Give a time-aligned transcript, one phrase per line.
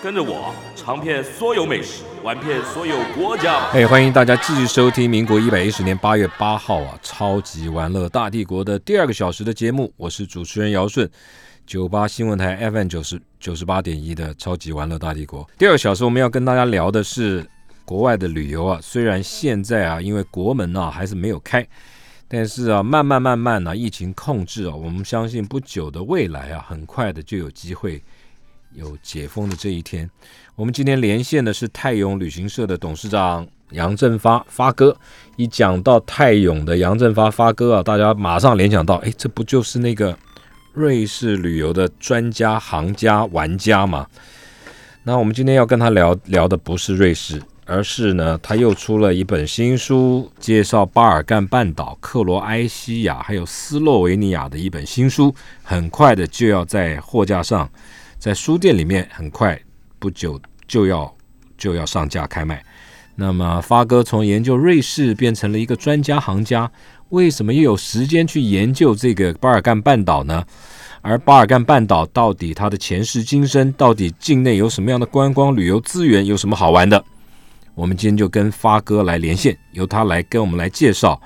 [0.00, 3.66] 跟着我尝遍所有美食，玩遍所有国家。
[3.70, 9.92] 哎，欢迎大家继续收听民国一百一十年八月八号啊，超级玩乐大帝国的第二个小时的节目。
[9.96, 11.10] 我是主持人姚顺，
[11.66, 15.44] 九八新闻台 FM 九十九十八点一的超级玩乐大帝国。
[15.58, 17.44] 第二个小时我们要跟大家聊的是
[17.84, 18.78] 国外的旅游啊。
[18.80, 21.66] 虽然现在啊，因为国门啊还是没有开，
[22.28, 28.00] 但是啊，慢慢慢慢呢，疫情控制啊，我们相信不久的未来啊，很快的就有机会。
[28.74, 30.08] 有解封的这一天，
[30.54, 34.96] 我们今天连线的是泰永旅行社的董事长杨振发发哥。
[35.36, 40.16] 一讲到泰永的杨振发发哥啊，大家马上联想到，哎，这不就是那个
[40.72, 44.06] 瑞士旅游的专家、行家、玩家吗？
[45.04, 57.68] 那我们今天要跟他聊聊的不是瑞士，而是呢，他又出了一本新书，介绍巴尔干半岛、克罗埃西亚还有斯洛维尼亚的一本新书，很快的就要在货架上。
[58.18, 59.58] 在书店里面，很快
[59.98, 61.14] 不久就要
[61.56, 62.62] 就要上架开卖。
[63.14, 66.70] 那么发哥从研究瑞士变成了一个专家行家，
[67.10, 70.44] 为什么又有时间去研究这个巴尔干半岛呢？
[71.00, 77.02] 而巴尔干半岛到底它的前世今生，到底境内有什么样的观光旅游资源，有什么好玩的？
[77.74, 81.20] 我们今天就跟发哥来连线，由他来跟我们来介绍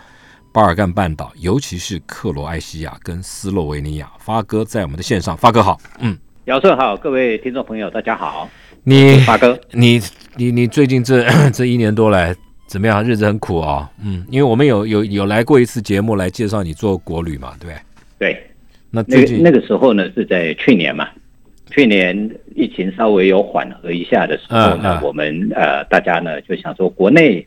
[0.53, 4.11] 巴尔干半岛，尤其是克罗埃西亚跟斯洛维尼亚。
[4.19, 6.17] 发哥在我们的线上，发哥好，嗯。
[6.47, 8.51] 姚顺好，各位听众朋友，大家好。
[8.83, 10.01] 你大哥，你
[10.37, 12.35] 你你最近这 这一年多来
[12.67, 13.05] 怎么样？
[13.05, 13.89] 日子很苦啊。
[14.05, 17.79] 嗯，因为我们有有有来过一次节目来介绍你做国旅嘛，对不
[18.19, 18.33] 对？
[18.35, 18.43] 对。
[18.91, 21.09] 那最近那个时候呢，是在去年嘛。
[21.71, 27.47] 去年疫情稍微有缓和一下的时候呢，我们呃大家呢就想说国内。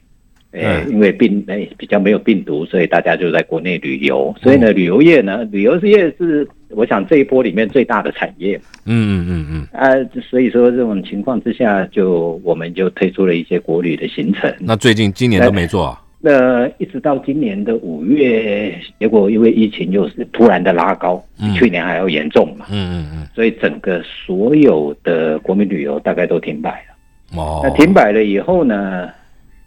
[0.51, 4.33] 呃，因为病诶比较没有病毒，所以大家就在国内旅游。
[4.41, 8.59] 所以呢，旅游业呢，旅游业是我想这一波里面最大的产业。
[8.85, 9.67] 嗯嗯嗯嗯。
[9.71, 14.53] 啊，所以说这种情况之下，就我们就推出了一些国旅的行程。
[14.59, 15.85] 那最近今年都没做？
[15.85, 22.65] 啊那一直到今年的五月，结果因为疫情又是突然的拉高，比去年还要严重嘛。
[22.71, 23.27] 嗯嗯嗯。
[23.35, 27.39] 所以整个所有的国民旅游大概都停摆了。
[27.39, 27.61] 哦。
[27.63, 29.09] 那停摆了以后呢？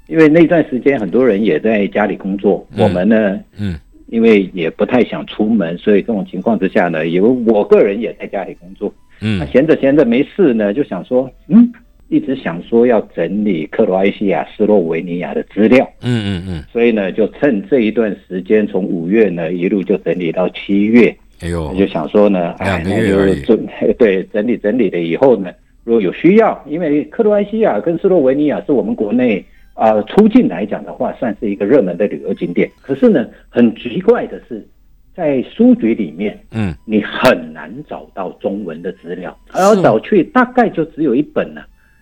[0.08, 11.70] 因为那段时间很多人也在家里工作，我们呢，嗯，因为也不太想出门，所以这种情况之下呢，有我个人也在家里工作，嗯，闲着闲着没事呢，就想说，嗯，
[12.08, 23.42] 一直想说要整理克罗埃西亚、斯洛维尼亚的资料，嗯嗯嗯，所以呢，就趁这一段时间，从五月呢一路就整理到七月，哎呦，就想说呢，两个月而已，
[23.98, 25.50] 对，整理整理了以后呢，
[25.84, 29.44] 如果有需要，因为克罗埃西亚跟斯洛维尼亚是我们国内。
[29.78, 32.68] 啊，出境来讲的话，算是一个热门的旅游景点。
[32.82, 34.66] 可是呢，很奇怪的是，
[35.14, 41.60] 在书局里面，嗯，你很难找到中文的资料，而要找去大概就只有一本呢。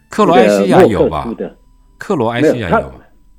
[0.08, 1.28] 克罗埃西亚有吧？
[1.98, 2.92] 克罗埃西亚有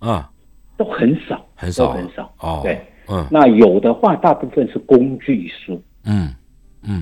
[0.07, 0.29] 啊，
[0.77, 2.31] 都很少，很少，很少。
[2.39, 6.29] 哦，对，嗯，那有的话，大部分是工具书，嗯。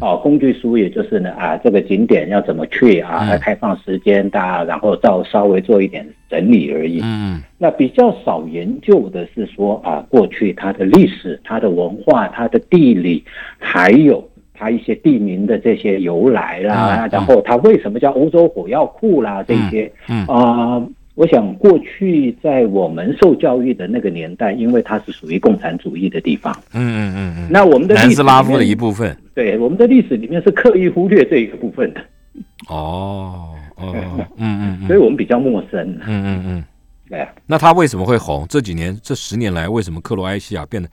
[0.02, 3.38] 哦，工具书也就是呢啊，这个景点要怎么去啊？
[3.38, 7.02] 开放时间大，然后到稍微做一点整理而已。
[7.04, 13.24] 嗯，那比较少研究的是说啊，过去它的历史、它的文化、它的地理，
[13.60, 20.82] 还有它一些地名的这些由来啦，然后它为什么叫欧洲火药库啦这些，嗯啊。
[21.16, 32.02] 我想过去在我们受教育的那个年代，因为它是属于共产主义的地方，嗯嗯嗯嗯，那我们的南斯拉夫的一部分，对，我们的历史里面是刻意忽略这一个部分的。
[32.68, 33.96] 哦哦，
[34.38, 35.80] 嗯嗯，所以我们比较陌生。
[36.06, 36.64] 嗯嗯嗯，
[37.10, 37.30] 对啊。
[37.46, 38.46] 那他为什么会红？
[38.50, 40.90] 这几年这十年来，为什么克罗埃西亚变得？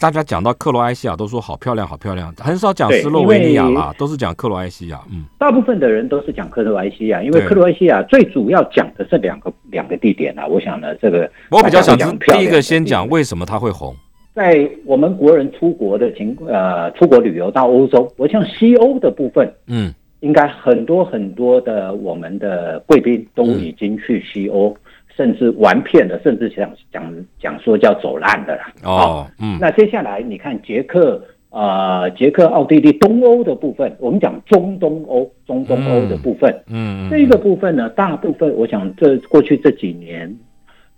[0.00, 4.98] 大家讲到克罗埃西亚都说好漂亮，好漂亮，很少讲斯洛维尼亚啦，都是讲克罗埃西亚。
[5.12, 10.46] 嗯，大部分的人都是讲克罗埃西亚，因为克罗埃西亚最主要讲的是两个两个地点啊。
[10.46, 13.94] 我想呢，这个我比较想知第一个先讲为什么它会红。
[14.34, 24.74] 在我们国人出国的情呃出国旅游到欧洲，我像西欧的部分，嗯，应该很多很多的我们的贵宾都已经去西欧。
[25.20, 28.72] 甚至玩骗的，甚至想讲讲说叫走烂的啦。
[28.84, 29.58] 哦，嗯。
[29.60, 40.34] 那接下来你看捷克、呃，捷克、奥地利、东欧的部分，我们讲中东欧、中东欧的部分，嗯，这个部分呢，大部分我想这过去这几年。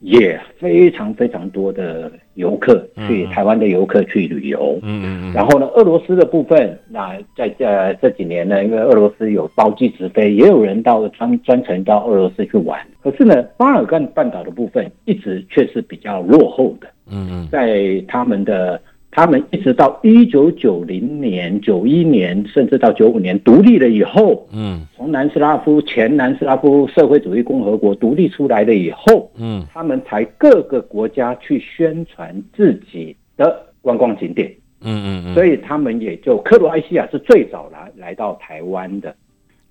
[0.03, 12.79] 也非常非常多的游客去台湾的游客去旅游，嗯嗯嗯，然后呢，俄罗斯的部分，那在这这几年呢，因为俄罗斯有包机直飞，也有人到专专程到俄罗斯去玩。
[13.03, 18.81] 可是呢，巴尔干半岛的部分一直却是比较落后的，嗯嗯，在他们的。
[19.15, 34.51] 他们一直到一九九零年、九一年，甚至到九五年独立了以后，嗯，从南斯拉夫前南斯拉夫社会主义共和国独立出来了以后，嗯，他们才各个国家去宣传自己的观光景点，
[34.81, 39.15] 嗯嗯嗯，所以他们也就克罗埃西亚是最早来来到台湾的，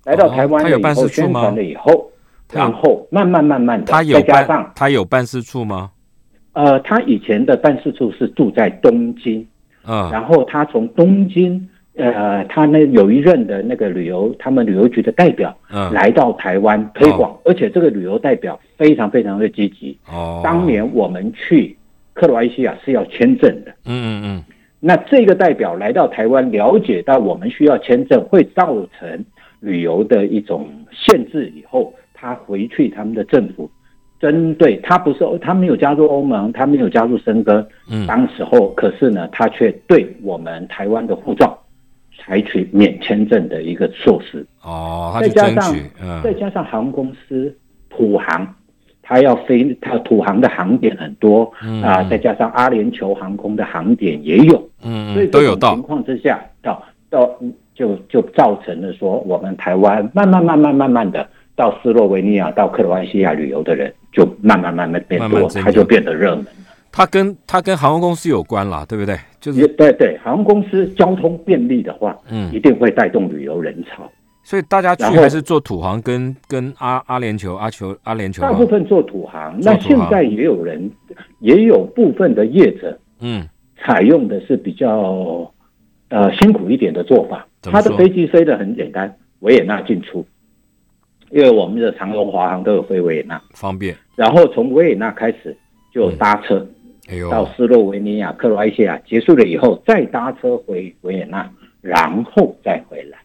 [0.04, 2.08] 来到台湾以后宣传了以后，
[2.52, 5.90] 然后慢慢慢慢的，他有加上他有办事处吗？
[6.52, 9.46] 呃，他以前的办事处是住在东京，
[9.82, 19.96] 啊，然后他从东京，呃，他那有一任的那个旅游，他们旅游局的代表，嗯，来到台湾推广，而且这个旅游代表非常非常的积极。
[20.10, 21.74] 哦，当年我们去
[22.12, 24.44] 克罗埃西亚是要签证的，嗯嗯嗯，
[24.78, 29.24] 那这个代表来到台湾，了解到我们需要签证会造成
[29.60, 33.70] 旅游的一种限制以后，他回去他们的政府。
[34.22, 41.58] 针对他不是他没有加入欧盟，他没有加入申根，嗯，当时候可是呢，他却对我们台湾的护照
[42.16, 44.46] 采取免签证的一个措施。
[44.62, 45.74] 哦，再加上
[46.22, 47.52] 再加上航空公司
[47.90, 48.46] 土航，
[49.02, 51.52] 他要飞，他土航的航点很多
[51.82, 55.74] 啊，再加上阿联酋航空的航点也有，嗯，所以都有到。
[55.74, 56.80] 情况之下，到
[57.10, 57.28] 到
[57.74, 61.26] 就就造成了说，我们台湾慢慢慢慢慢慢的。
[61.54, 66.50] 到斯洛维尼亚、到克罗埃西亚旅游的人就慢慢慢慢变多，它就变得热门了。
[66.90, 69.16] 它跟它跟航空公司有关啦，对不对？
[69.40, 74.10] 就是对对，航空公司交通便利的话，嗯，一定会带动旅游人潮。
[74.44, 78.40] 所以大家去还是做土航，跟跟阿阿联酋、阿酋、阿联酋。
[78.40, 80.90] 大部分做土航，那现在也有人，
[81.38, 85.50] 也有部分的业者，嗯，采用的是比较
[86.08, 87.46] 呃辛苦一点的做法。
[87.62, 90.26] 他的飞机飞得很简单，维也纳进出。
[91.32, 93.96] 因为我们的长龙、华航都有飞维也纳，方便。
[94.14, 95.56] 然后从维也纳开始
[95.90, 96.66] 就搭车，
[97.08, 101.50] 哎呦，到斯洛维尼亚、克罗埃西亚结束了以后，再搭车回维也纳，
[101.80, 103.18] 然后再回来。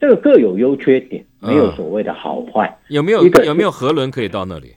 [0.00, 2.78] 这个各有优缺点，没有所谓的好坏。
[2.88, 4.74] 有没有一个有没有河轮可以到那里？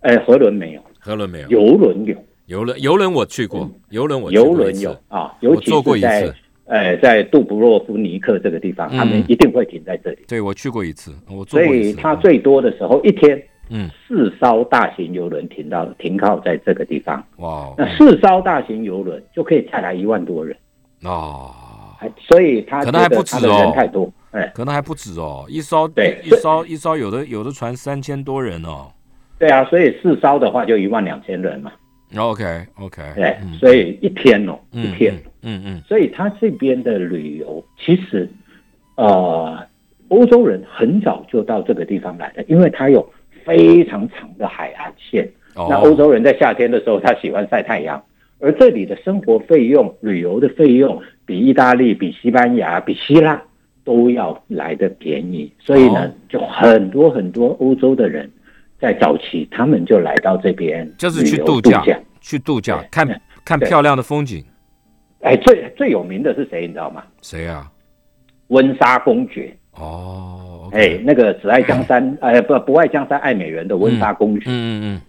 [0.00, 2.16] 哎，河轮没有，河轮没有，游轮有，
[2.46, 6.34] 游轮游轮我去过，游轮我游轮有啊，我坐过一次。
[6.70, 10.18] 呃，在杜布洛夫尼克这个地方，他们一定会停在这里。
[10.28, 17.20] 对，我去过一次，我所以他最多的时候一天，嗯，四艘大型游轮停到停靠在这个地方。
[17.38, 20.56] 哇，那四艘大型游轮就可以载来一万多人。
[21.02, 21.52] 哦，
[22.16, 28.86] 所以他可能还不止哦，人太多，哎，可能还不止哦，一艘对，一艘一艘有的有的船三千多人哦。
[29.40, 31.72] 对啊，所以四艘的话就一万两千人嘛。
[32.16, 32.44] OK
[32.78, 38.28] OK，对，所以一天哦，一天，嗯嗯，所以他这边的旅游其实，
[38.96, 39.58] 呃，
[40.08, 43.08] 欧洲人很早就到这个地方来了，因为它有
[43.44, 45.28] 非常长的海岸线。
[45.54, 48.02] 那欧洲人在夏天的时候，他喜欢晒太阳，
[48.40, 53.40] 而这里的生活费用、旅游的费用比意大利、比西班牙、比希腊
[53.84, 58.28] 都要来的便宜，所以呢，就很多很多欧洲的人。
[58.80, 61.82] 在早期，他们就来到这边，就是去度假，
[62.20, 64.44] 去度假，看看漂亮的风景。
[65.20, 66.62] 哎，最最有名的是谁？
[66.66, 67.02] 你知道吗？
[67.20, 67.70] 谁啊？
[68.48, 69.54] 温莎公爵。
[69.72, 74.44] 哦，哎，那个只爱江山， 哎，不不爱江山爱美人的温莎公爵。
[74.46, 75.00] 嗯嗯嗯。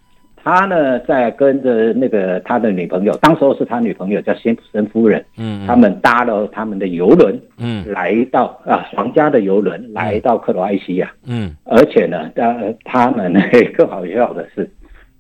[0.44, 13.32] 他呢，在跟着那个他的女朋友，当时候是他女朋友叫辛普森夫人，嗯，他们搭了他们的游轮，嗯，来到啊皇家的游轮来到克罗埃西亚，嗯，而且呢，呃，他们
[13.76, 14.68] 更好笑的是，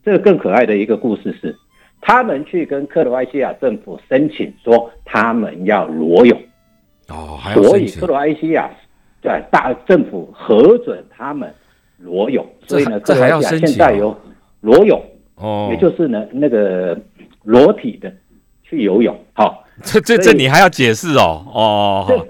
[0.03, 1.55] 这个更可爱的一个故事是，
[2.01, 6.35] 他们去跟克罗埃西亚政府申请说他们要裸泳，
[7.09, 8.67] 哦，所以克罗埃西亚
[9.21, 11.53] 在大政府核准他们
[11.99, 14.17] 裸泳，所以呢，克罗埃西亚现在有
[14.61, 15.01] 裸泳。
[15.35, 16.95] 哦，也就是呢，那个
[17.43, 18.13] 裸体的
[18.63, 22.27] 去游泳，好， 这这这你还要解释哦，哦，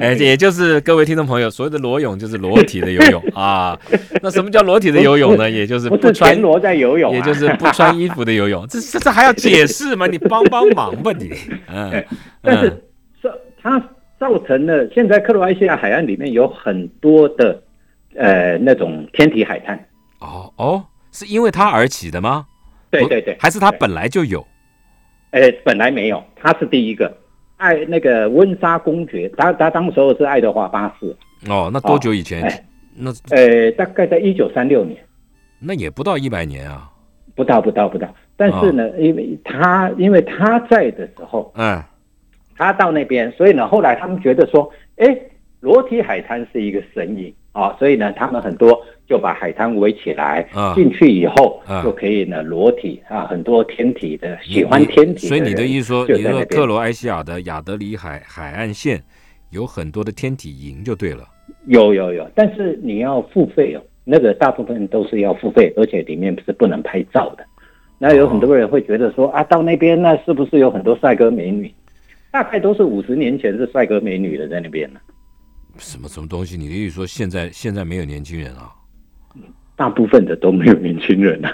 [0.00, 3.78] 哎，也就是各位听众朋友，所谓的裸泳就是裸体的游泳 啊。
[4.22, 5.50] 那什么叫裸体的游泳呢？
[5.50, 8.64] 也就是不穿裸在游泳，也就是不穿衣服的游泳。
[8.70, 10.06] 这这这还要解释吗？
[10.06, 11.32] 你帮帮忙吧你。
[11.68, 12.02] 嗯，
[12.40, 12.82] 但是
[13.22, 13.78] 这它
[14.18, 17.60] 造成了现在克罗埃西亚海岸里面有很多的
[18.16, 19.78] 呃那种天体海滩。
[20.20, 20.82] 哦哦，
[21.14, 22.44] 是因为他而起的吗？
[22.90, 24.44] 对对对，还是他本来就有？
[25.30, 27.10] 哎，本来没有，他是第一个。
[27.56, 31.16] 爱那个温莎公爵，他他当时候是爱德华八世。
[31.48, 32.42] 哦，那多久以前？
[32.96, 34.98] 那呃，大概在一九三六年。
[35.60, 36.90] 那也不到一百年啊。
[37.36, 38.12] 不到，不到，不到。
[38.36, 41.80] 但是呢，因为他因为他在的时候，嗯，
[42.56, 45.16] 他到那边，所以呢，后来他们觉得说，哎，
[45.60, 55.28] 裸体海滩是一个神隐啊，所以呢，他们很多就把海滩围起来，进去以后就可以呢裸体啊，很多天体的喜欢天体。
[55.28, 59.00] 所以你的意思说，你说克罗埃西亚的亚德里海海岸线
[59.50, 61.24] 有很多的天体营就对了。
[61.66, 63.80] 有有有，但是你要付费哦。
[64.04, 67.46] 那个大部分都是要付费，而且里面是不能拍照的。
[67.98, 71.72] 那有很多人会觉得说啊，到那边那是不是有很多帅哥美女？
[72.30, 74.98] 大概都是五十年前是帅哥美女的在那边呢。
[75.78, 76.56] 什么什么东西？
[76.56, 78.70] 你的意思说现在现在没有年轻人啊？
[79.76, 81.52] 大部分的都没有年轻人啊。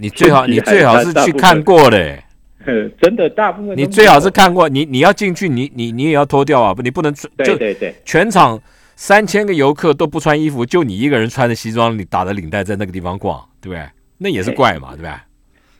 [0.00, 2.18] 你最好 你最好是去看过的。
[3.00, 4.68] 真的，大部分你最好是看过。
[4.68, 6.72] 你你要进去，你你你也要脱掉啊！
[6.72, 8.60] 不，你不能对对对，全场。
[8.96, 13.84] 三千个游客都不穿衣服，就你一个人穿着西装，你打着领带在那个地方逛，对不对？
[14.18, 15.10] 那也是怪嘛，对不对？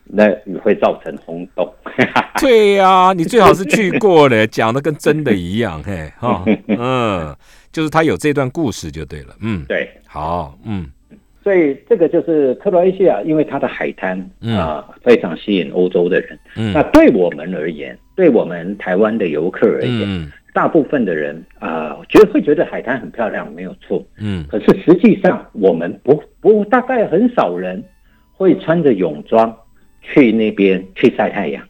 [0.06, 0.30] 那
[0.62, 1.72] 会造成轰动。
[2.40, 7.34] 对呀，你最好是去过的， 讲的跟真的一样，嘿，哈， 嗯，
[7.72, 10.86] 就是他有这段故事就对了，嗯，对，好，嗯，
[11.42, 20.30] 所以这个就是克罗埃西亚，因为它的海滩啊非常吸引欧洲的人，嗯，那对我们而言，对我们台湾的游客而言。
[20.54, 24.00] 大部分的人啊，觉得会觉得海滩很漂亮，没有错。
[24.18, 27.82] 嗯，可是实际上我们不不大概很少人
[28.32, 29.52] 会穿着泳装
[30.04, 31.66] 去那边去晒太阳。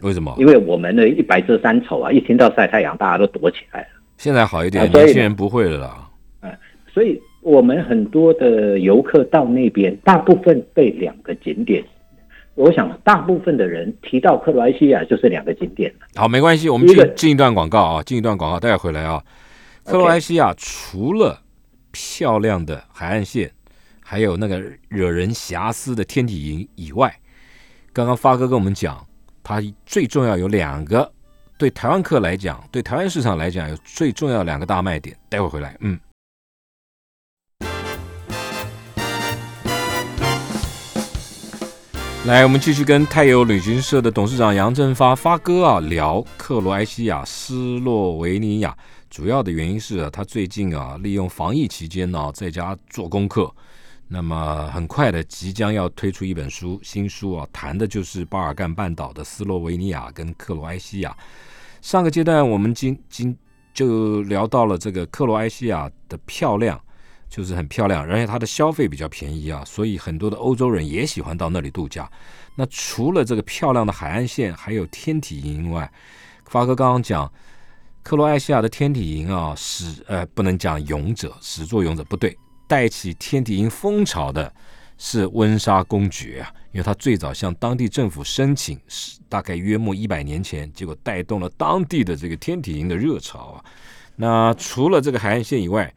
[0.00, 0.34] 为什么？
[0.38, 3.88] 因为我们的一白遮三丑啊，一听到晒太阳，大家都躲起来了。
[4.18, 6.10] 现在好一点，年轻人不会了啦。
[6.40, 6.58] 哎，
[6.92, 11.82] 所以我们很多的游客到那边，大部分被两个景点。
[12.54, 19.22] 我想，大部分的人提到克罗埃西亚就是两个景点好，没关系，我们进进一段广告啊，进一段广告，待会回来啊。
[19.84, 21.40] 克罗埃西亚除了
[21.90, 23.50] 漂亮的海岸线，
[24.00, 27.12] 还有那个惹人遐思的天体营以外，
[27.94, 29.06] 刚刚发哥跟我们讲，
[29.44, 31.08] 它最重要有两个，
[31.56, 35.16] 对台湾客来讲，对台湾市场来讲，有最重要两个大卖点。
[35.28, 35.96] 待会回来，嗯。
[42.26, 48.76] 来，我们继续跟泰友旅行社的董事长杨振发发哥啊聊克罗埃西亚斯洛维尼亚。
[49.08, 53.54] 主要的原因是，他最近啊利用防疫期间呢在家做功课，
[54.14, 61.16] 那么很快的即将要推出一本书，新书啊谈的就是巴尔干半岛的斯洛维尼亚跟克罗埃西亚。
[61.82, 63.36] 上个阶段我们今今
[63.72, 66.80] 就聊到了这个克罗埃西亚的漂亮。
[67.26, 72.08] 就是很漂亮，而且它的消费比较便宜啊，所以很多的欧洲人也喜欢到那里度假。
[72.54, 75.90] 那除了这个漂亮的海岸线，还有天体营外，
[76.44, 77.28] 发哥刚刚讲
[78.04, 84.52] 克罗埃西亚的天体营啊，始呃不能讲勇者，始作俑者不对，带起天体营风潮的
[84.96, 93.64] 是温莎公爵啊，因为他最早向当地政府申请，是大概约莫一百年前，结果带动了当地的这个天体营的热潮啊。
[94.16, 95.92] 那除了这个海岸线以外，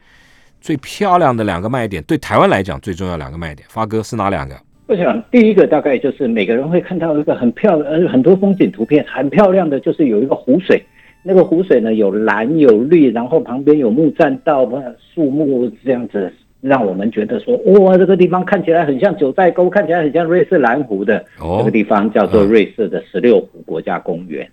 [0.59, 4.59] 最漂亮的两个卖点，对台湾来讲最重要两个卖点，发哥是哪两个？
[4.87, 10.83] 我想第一个大概就是每个人会看到一个很漂亮，呃，很多风景图片很漂亮的，就是有一个湖水，
[11.23, 14.67] 那个湖水呢有蓝有绿，然后旁边有木栈道、
[15.13, 16.33] 树木这样子，
[16.67, 21.23] 让我们觉得说，哇，这个地方看起来很像九寨沟，看起来很像瑞士蓝湖的。
[21.39, 24.47] 哦，这个地方叫做瑞士的十六湖国家公园。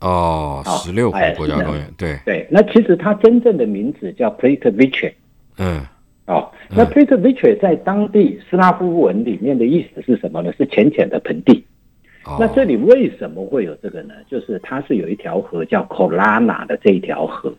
[0.00, 2.46] 哦，十六湖国家公园，对对。
[2.50, 5.14] 那其实它真正的名字叫 p l a t e v i c h
[5.58, 5.80] 嗯，
[6.26, 10.52] 哦，那 p e t e v i c h 在当地斯拉夫文里面的意思是什么呢？
[10.58, 11.64] 是浅浅的盆地。
[12.38, 14.14] 那这里为什么会有这个呢？
[14.30, 17.52] 就是它是有一条河叫 Kolana 的这一条河，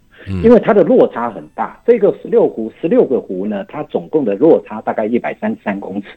[0.44, 1.82] 因为它的落差很大。
[1.86, 6.08] 这个十六湖，十六个湖呢，它总共的落差大概一百三十三公尺，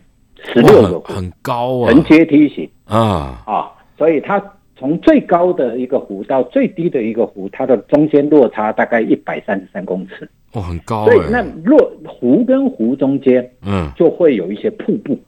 [0.53, 1.13] 十六个湖。
[1.13, 3.43] 很高啊，呈阶梯型啊。
[3.47, 4.43] 啊，所以它
[4.77, 10.29] 从最高的一个湖到最低的一个湖，它的中间落差大概一百三十三公尺。
[10.53, 11.07] 哦，很高。
[11.07, 15.19] 所以那落湖跟湖中间，嗯，就会有一些瀑布，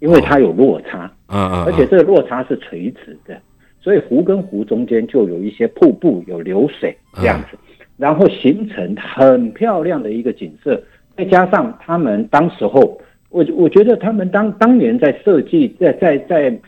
[0.00, 3.38] 因为它有落差，嗯嗯，而且这个落差是垂直的，
[3.80, 7.58] 所以湖跟湖中间就有一些瀑布，有流水这样子，
[7.98, 10.82] 然后形成很漂亮的一个景色。
[11.16, 16.58] 再加上他们当时候，我我觉得他们当当年在设计，在在在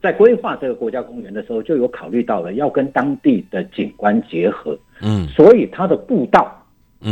[0.00, 6.60] 在规划这个国家公园的时候，就有考虑到了要跟当地的景观结合，嗯，所以它的步道。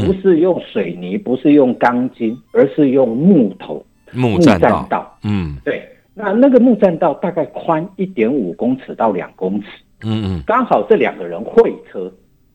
[0.06, 5.18] 不是用水泥，不是用钢筋，而是用木头木栈道。
[5.22, 5.86] 嗯，对。
[6.14, 9.66] 那那个木栈道大概宽一点五公尺到两公尺，
[10.02, 12.10] 嗯嗯，刚好这两个人会车，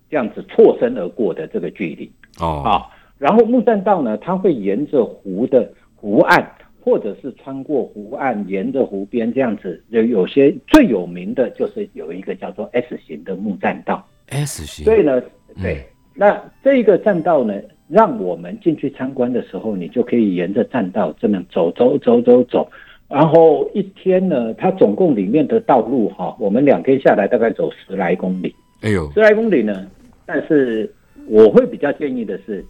[0.09, 2.11] 这样子错身而过的这个距离。
[2.39, 2.87] 哦，啊，
[3.17, 6.45] 然后木栈道呢，它会沿着湖的湖岸，
[6.79, 9.83] 或者是穿过湖岸，沿着湖边这样子。
[9.89, 14.05] 有有些最有名的就是有一个叫做 S 型的木栈道。
[14.27, 14.85] S 型。
[14.85, 15.21] 所以呢，
[15.61, 15.83] 对，
[16.13, 22.69] 那这个栈道呢，让我们进去参观的时候，你就可以沿着栈道这么走走走走走。
[23.09, 28.53] 然后一天呢，它总共里面的道路哈，我们两天下来大概走十来公里。
[28.81, 29.89] 哎呦，十来公里呢，
[30.27, 30.93] 但是
[31.25, 32.63] 我会比较建议的是，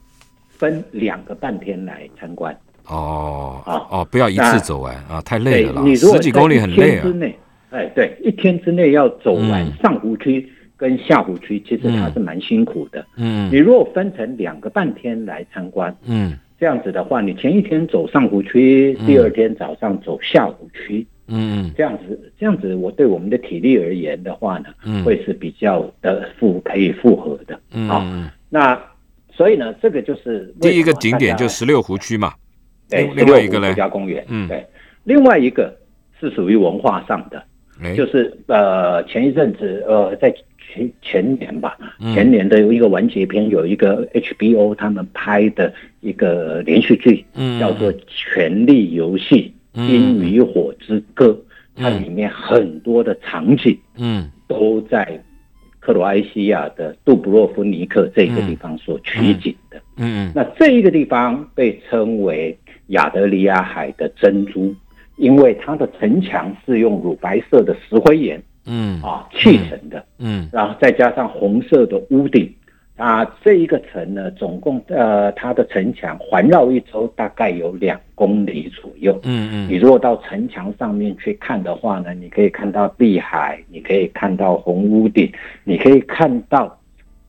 [0.47, 2.57] 分两个半天来参观。
[2.87, 7.03] 哦，啊哦，不要一次走完啊，太累了啦，你如果十几公里很累啊。
[7.03, 7.37] 之内，
[7.71, 10.47] 哎，对，一天之内要走完上湖区
[10.77, 13.05] 跟下湖区，其实它是蛮辛苦的。
[13.17, 16.37] 嗯，你如果分成两个半天来参观，嗯。
[16.59, 28.79] 这样子的话，你前一天走上湖区，第二天早上走下湖区，嗯嗯，这样子，这样子，我对我们的体力而言的话呢，嗯，会是比较的复可以复合的，嗯嗯，那
[29.31, 32.33] 所以呢，这个就是第一个景点就十六湖区嘛，
[32.89, 34.65] 对，另外一个呢，国家公园，嗯，对，
[35.03, 35.75] 另外一个
[36.19, 37.43] 是属于文化上的，
[37.95, 40.33] 就是呃前一阵子呃在。
[40.69, 41.77] 前前年吧，
[42.13, 47.57] 前年的一个完结篇有一个 HBO 他们拍的一个连续剧，嗯。
[47.57, 51.27] 叫做《权力游戏：冰与火之歌》，
[51.75, 55.23] 它里面很多的场景，嗯，都在
[55.79, 62.57] 克罗埃西亚的杜布洛夫尼克这个地方所取景的，嗯嗯，那这一个地方被称为
[62.87, 64.75] 亚得里亚海的珍珠，
[65.15, 68.41] 因为它的城墙是用乳白色的石灰岩。
[68.65, 69.01] 嗯。
[69.01, 72.53] 啊，砌成的，嗯，然后再加上红色的屋顶，
[72.97, 85.31] 啊，这一个城呢，总共呃，它的城墙环绕一周大概有两公里左右，嗯嗯，你如果到城墙上面去看的话呢，你可以看到碧海，你可以看到红屋顶，
[85.63, 86.75] 你可以看到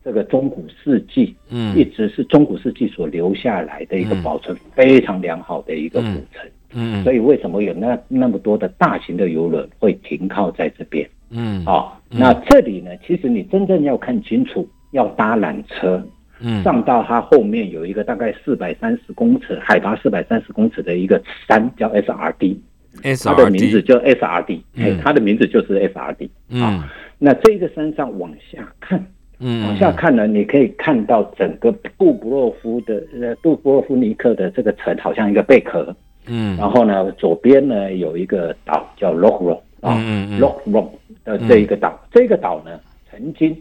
[0.03, 11.07] 这个中古世纪，嗯，一直是中古世纪所留下来的一个保存非常良好的一个古城，嗯，所以为什么有那那么多的大型的游轮会停靠在这边？
[11.31, 16.03] 嗯，哦，那这里呢，其实你真正要看清楚，要搭缆车，
[16.41, 29.05] 嗯，上到它后面有一个大概四百三十公尺，海拔四百三十公尺的一个山，叫 S R D，S 它的名字叫 S R D，哎，它的名字就是 S R D，啊，那这个山上往下看，
[29.39, 35.95] 嗯，往下看呢，你可以看到整个杜布洛夫的呃杜布洛夫尼克的这个城，好像一个贝壳，
[36.27, 39.97] 嗯，然后呢，左边呢有一个岛叫 Lockro，啊
[40.41, 40.89] ，Lockro。
[41.25, 43.55] 呃，这一个岛，这个岛呢，曾经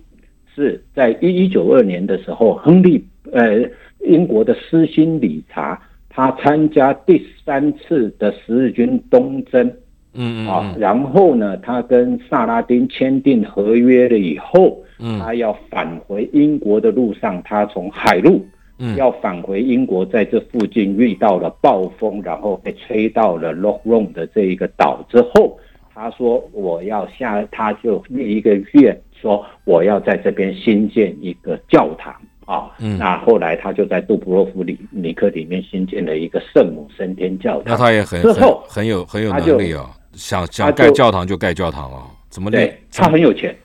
[0.58, 3.63] 是在一一九二年的时候，亨利呃
[4.00, 9.72] 英国的斯欣理查，他参加第三次的十字军东征，
[10.15, 18.43] 嗯啊，然后呢，他跟萨拉丁签订合约了以后，嗯，他要返回英国的路上，他从海路，
[18.80, 25.60] 嗯，要返回英国，在这附近遇到了暴风，然后被吹到了 Lockron 的这一个岛之后。
[26.00, 32.13] 他说：“我要下，他就立一个愿，说我要在这边新建一个教堂
[32.45, 32.71] 啊。
[32.97, 37.63] 那后来他就在杜布洛夫里尼克里面新建了一个圣母升天教堂。
[37.65, 42.03] 那他也很之后很有很有能力哦，想想盖教堂就盖教堂哦。
[42.30, 42.77] 怎么对？
[42.93, 43.56] 他很有钱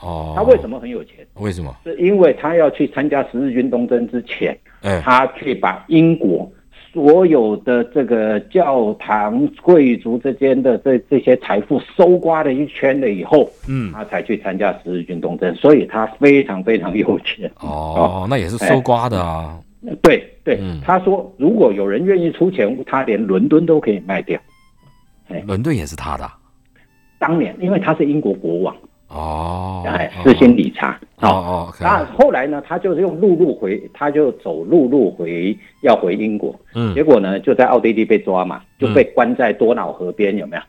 [0.00, 0.34] 哦。
[0.36, 1.26] 他为什么很有钱？
[1.34, 1.74] 为什么？
[1.84, 6.50] 是因为他要去参加十字军东征之前，哎，他去把英国。”
[6.92, 17.50] 所有的这个教堂、贵族之间的这这些财富搜刮了一圈了以后，嗯，他才去参加十字军东征，所以他非常非常有钱。
[17.60, 19.58] 哦，那也是搜刮的啊。
[20.02, 24.40] 对对，他说如果有人愿意出钱，他连伦敦都可以卖掉。
[25.28, 26.28] 哎伦敦也是他的。
[27.18, 28.74] 当年，因为他是英国国王。
[29.08, 36.54] 哦，哎，私心理查哦哦，那后来呢，他就是用陆路回，他就走陆路回，要回英国。
[36.74, 40.62] 嗯，结果呢，就在奥地利被抓嘛，就被关在多瑙河边，有没有？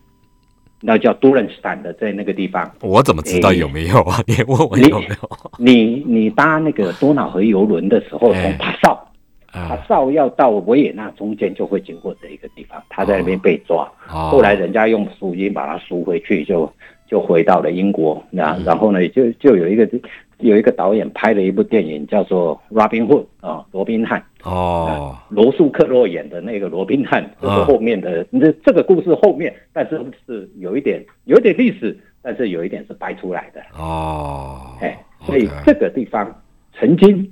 [0.82, 2.72] 那叫杜伦斯坦的，在那个地方。
[2.82, 4.24] 我怎么知道有没有啊？
[4.26, 5.30] 你问我有没有？
[5.58, 9.12] 你你搭那个多瑙河游轮的时候，从帕绍，
[9.52, 13.86] 帕绍要到维也纳中间就会经过这一个地方，他在那边被抓。
[14.08, 16.72] 后来人家用赎金把他赎回去，就。
[17.10, 19.90] 就回到了英国，那然后呢，就就有一个
[20.38, 24.24] 有一个导演拍了一部电影，叫做《Robin Hood》啊，罗宾汉。
[24.44, 33.62] 哦，罗素克洛演的那个罗宾汉，就是后面的这这个故事后面，但是是有一点有一点历史，但是有一点是掰出来的。
[33.76, 34.96] 哦，哎，
[35.26, 36.32] 所以这个地方
[36.78, 37.28] 曾经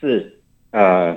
[0.00, 0.34] 是
[0.70, 1.14] 呃，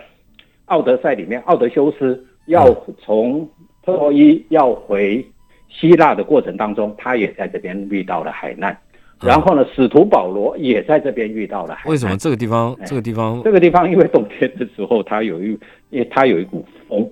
[0.66, 2.68] 奥德赛里面奥德修斯要
[3.00, 3.50] 从
[3.86, 5.26] 特洛伊要回。
[5.72, 8.78] 希腊的过程当中，他也在这边遇到了海难。
[9.22, 11.88] 然后呢，使徒保罗也在这边遇到了海。
[11.88, 12.76] 为什么这个地方？
[12.86, 13.40] 这个地方？
[13.44, 15.50] 这个地方因为冬天的时候，它有一，
[15.92, 17.08] 因为它有一股风，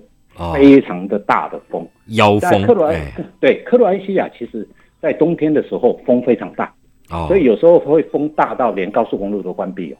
[0.52, 2.62] 非常的大的风，妖风。
[2.66, 4.68] 克罗埃对克罗埃西亚，其实
[5.00, 6.74] 在冬天的时候风非常大，
[7.28, 9.96] 所以有时候会风大到连高速公路都关闭哦。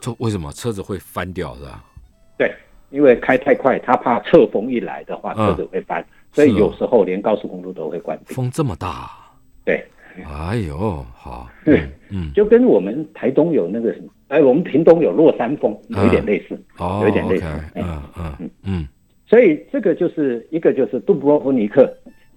[0.00, 1.84] 这为什么车子会翻掉是吧？
[2.38, 2.50] 对，
[2.88, 6.02] 因为开太快，他怕侧风一来的话，车子会翻，
[6.32, 8.34] 所以有时候连高速公路都会关闭。
[8.34, 9.10] 风这么大？
[9.64, 9.84] 对。
[10.26, 17.44] 哎呦，好， 对，嗯，就跟我们台东有那个什么，哎，我们屏东有落山风，有一点类似，哦，有一点类似，
[17.76, 18.50] 嗯嗯嗯。
[18.64, 18.88] 嗯，
[19.24, 21.88] 所以这个就是一个就是杜布罗夫尼克，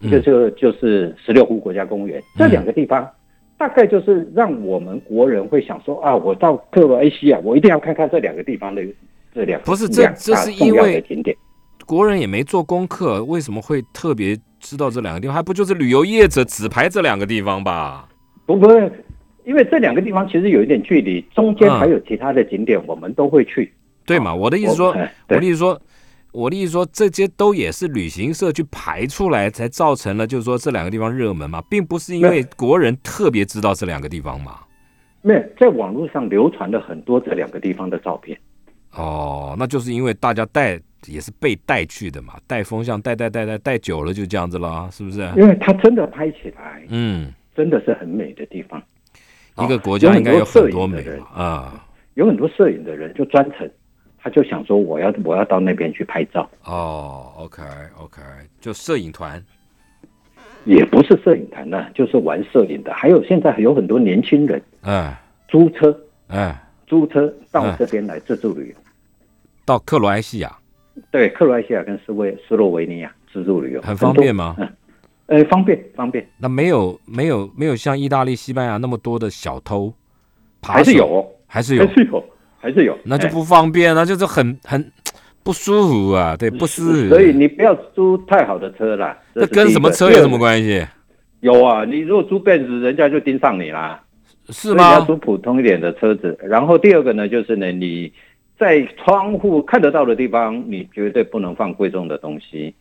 [0.02, 3.10] 一个就就是十六湖国家公园，这两个地方
[3.58, 8.84] 大概就是让我们国人会想说啊，我到克罗埃西亚，我一定要看看这两个地方的
[9.34, 11.36] 这两不是这这是因为景点，
[11.86, 14.38] 国人也没做功课，为什么会特别？
[14.66, 18.08] 知道这两个地方，还不就是旅游业者只排这两个地方吧？
[18.46, 18.66] 不不，
[19.44, 23.74] 因为这两个地方其实有一点距离，中间还有其他的景点，我们都会去。
[24.06, 24.34] 对嘛？
[24.34, 24.96] 我的意思说，
[25.28, 25.82] 我的意思说，
[26.32, 34.60] 我的意思说，这些都也是旅行社去排出来，才造成了就是说这两个地方热门嘛，并不是因为国人特别知道这两个地方嘛。
[35.22, 38.40] 没有，在网络上流传了很多这两个地方的照片。
[38.94, 40.80] 哦，那就是因为大家带。
[41.08, 45.22] 也是被带去的嘛，带风向带带带带带久了就这样子了，是不是？
[45.36, 48.82] 因为它真的拍起来，嗯，真的是很美的地方。
[49.58, 51.86] 一个国家应该有很多美啊，
[52.16, 53.70] 有很多摄影的人就专程，
[54.18, 56.50] 他就想说我要我要到那边去拍照。
[56.64, 57.62] 哦，OK
[58.00, 58.22] OK，
[58.60, 59.44] 就摄影团，
[60.66, 62.92] 也不是摄影团的，就是玩摄影的。
[62.94, 65.14] 还有现在有很多年轻人，嗯，
[65.48, 65.96] 租车，
[66.30, 66.56] 嗯，
[66.88, 68.76] 租车到这边来自助旅游，
[69.66, 70.58] 到克罗埃西亚。
[71.10, 74.56] 对，克罗埃西亚跟斯维斯洛维尼亚自助旅游很方便吗？
[74.60, 74.70] 嗯，
[75.26, 76.24] 呃，方便方便。
[76.38, 79.92] 那没有没有没有像意大利、西班牙那么多的小偷，
[80.62, 82.24] 还是有，还是有，还是有，
[82.60, 82.98] 还是有。
[83.04, 84.92] 那就不方便那，就是很很
[85.42, 87.10] 不舒服啊，对，不舒服。
[87.10, 89.18] 所以你不要租太好的车啦。
[89.34, 90.86] 这跟什么车有什么关系？
[91.40, 94.00] 有啊，你如果租奔驰，人家就盯上你啦。
[94.50, 94.94] 是吗？
[94.94, 96.38] 要租普通一点的车子。
[96.44, 98.14] 然后第二个呢，就是呢，你。
[98.58, 102.74] 在窗户看得到的地方，你绝对不能放贵重的东西。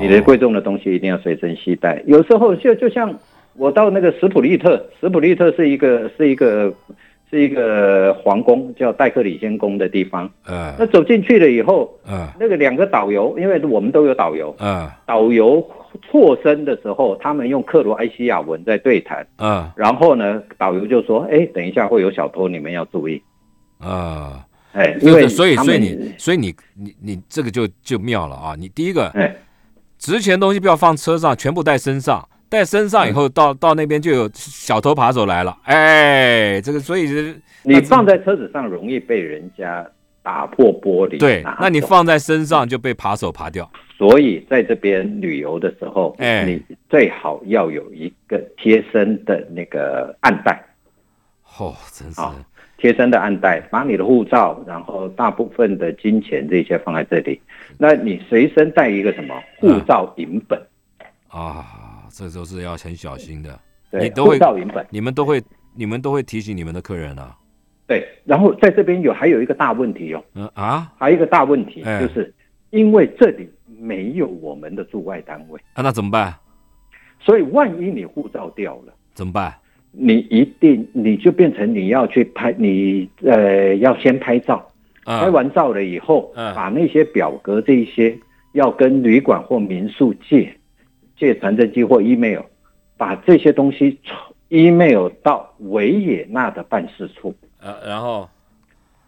[0.00, 2.02] 你的贵重的东西一定要随身携带。
[2.06, 3.14] 有时候就就像
[3.56, 6.72] 我到那个史普利特，史普利特是一个是一个
[7.30, 10.30] 是一个皇宫，叫戴克里先宫的地方。
[10.48, 10.72] 嗯。
[10.78, 15.62] 那走进去了以后，嗯，那个两个导游，因为我们都有导游，嗯，导游
[16.00, 23.20] 错身的时候，他们用克罗埃西亚文在对谈，嗯，然后呢，导游就说：“哎，等一下会有小偷，你们要注意。”
[23.78, 24.46] 啊。
[24.72, 28.54] 哎，因为所以所以你所以你你你这个就就妙了啊！
[28.58, 29.36] 你第一个，哎
[29.98, 35.56] 值钱东西不要放车上，全部带身上，带身上以后到到那边就有小偷扒手来了。
[35.62, 37.08] 哎，这个所以
[37.62, 39.86] 你放在车子上容易被人家
[40.22, 41.20] 打破玻璃。
[41.20, 43.70] 对，那你放在身上就被扒手扒掉。
[43.96, 50.64] 所以在这边旅游的时候，哎，你最好要有一个贴身的那个暗袋。
[51.58, 52.20] 哦，真是。
[52.82, 57.40] 贴身的暗袋，把你的护照，然后大部分的金钱这些放在这里。
[57.78, 60.60] 那你随身带一个什么护照影本
[61.28, 61.64] 啊？
[62.10, 63.56] 这都是要很小心的。
[63.88, 65.40] 对，护照影本，你们都会，
[65.76, 67.36] 你们都会提醒你们的客人啊。
[67.86, 70.24] 对，然后在这边有还有一个大问题哦。
[70.34, 72.34] 嗯啊，还有一个大问题就是，
[72.70, 76.34] 因为这里没有我们的驻外单位啊，那怎么办？
[77.20, 79.54] 所以万一你护照掉了怎么办？
[79.92, 84.66] 你一定你就变成你要去拍，你呃要先拍照，
[85.04, 88.18] 拍完照了以后，把那些表格这一些
[88.52, 90.52] 要跟旅馆或民宿借，
[91.16, 92.40] 借传真机或 email，
[92.96, 93.98] 把这些东西
[94.48, 98.28] email 到维也纳的办事处，呃，然后，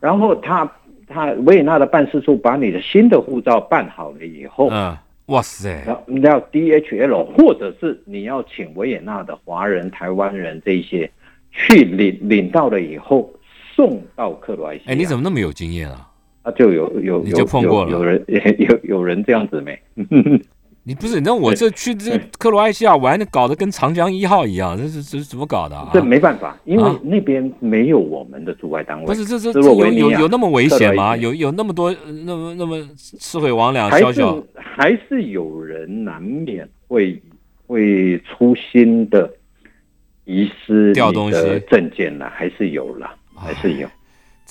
[0.01, 0.70] 然后他
[1.09, 4.97] 他维也纳的办事处把你的新的护照办好了以后，嗯。
[5.27, 5.83] 哇塞！
[6.23, 11.11] 要 DHL，或者是你要请维也纳的华人、台湾人这些
[11.51, 13.33] 去领领到了以后
[13.75, 14.93] 送到克罗埃西亚。
[14.93, 16.11] 哎，你怎么那么有经验啊？
[16.43, 18.23] 啊，就有有你就碰过了，有人
[18.59, 19.81] 有有人这样子没？
[20.87, 21.18] 你不是？
[21.23, 25.88] 那我这去这克罗埃西亚玩，搞得跟长江一号一样，这是这是怎么搞的啊？
[25.94, 29.07] 这没办法，因为那边没有我们的驻外单位。
[29.07, 31.16] 不是，这这有有有那么危险吗？
[31.16, 31.90] 有有那么多
[32.27, 33.88] 那么那么吃毁魍魉？
[33.88, 34.23] 还是
[34.55, 37.18] 还是有人难免会
[37.66, 39.33] 会粗心的
[40.27, 41.38] 遗失掉东西
[41.70, 43.88] 证件了，还是有了，还是有。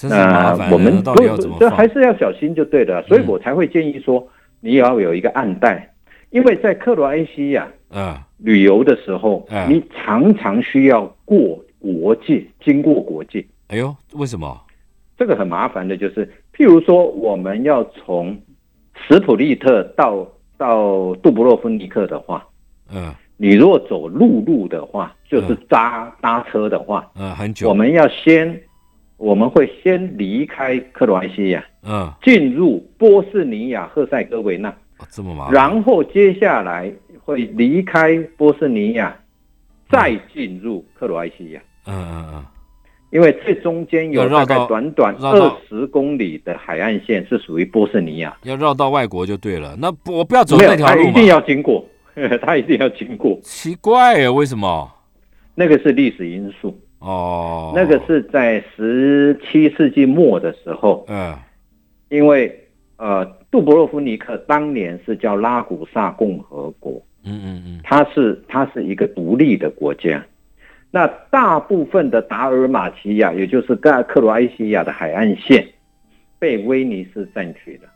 [0.10, 1.14] 那我们不
[1.60, 4.28] 这还是要小心就对了，所以我才会建议说，
[4.62, 5.93] 你也要有一个暗袋。
[6.34, 13.46] 因为在克罗埃西亚，嗯，旅游的时候，你常常需要过国界，经过国界。
[13.68, 14.60] 哎呦，为什么？
[15.16, 18.36] 这个很麻烦的，就是譬如说，我们要从
[19.08, 22.44] 斯普利特到到杜布洛夫尼克的话，
[22.92, 27.70] 嗯，你如果走陆路的话，就是搭搭车的话，嗯，很久。
[27.70, 28.60] 我们要先，
[29.18, 34.74] 我们会先离开克罗埃西亚，嗯，进入波斯尼亚赫塞哥维那，
[35.10, 35.54] 这么麻烦。
[35.54, 36.92] 然后接下来
[37.24, 39.16] 会离开波斯尼亚，
[39.90, 42.46] 再进入克罗埃西亚，嗯嗯嗯。
[43.12, 49.76] 因为这中间有大概短短二十公里的海岸线是属于波斯尼亚，要绕到外国就对了。
[49.80, 51.86] 那我不要走那条路一定要经过，
[52.42, 53.40] 他一定要经过。
[53.44, 54.92] 奇怪呀，为什么？
[55.54, 57.72] 那个是历史因素哦。
[57.76, 61.38] 那个是在十七世纪末的时候，嗯，
[62.10, 70.26] 因为呃，杜博洛夫尼克当年是叫拉古萨共和国，嗯嗯嗯，它是它是一个独立的国家。
[70.90, 75.64] 那大部分的达尔马提亚，也就是克克罗埃西亚的海岸线，
[76.40, 77.88] 被威尼斯占据了。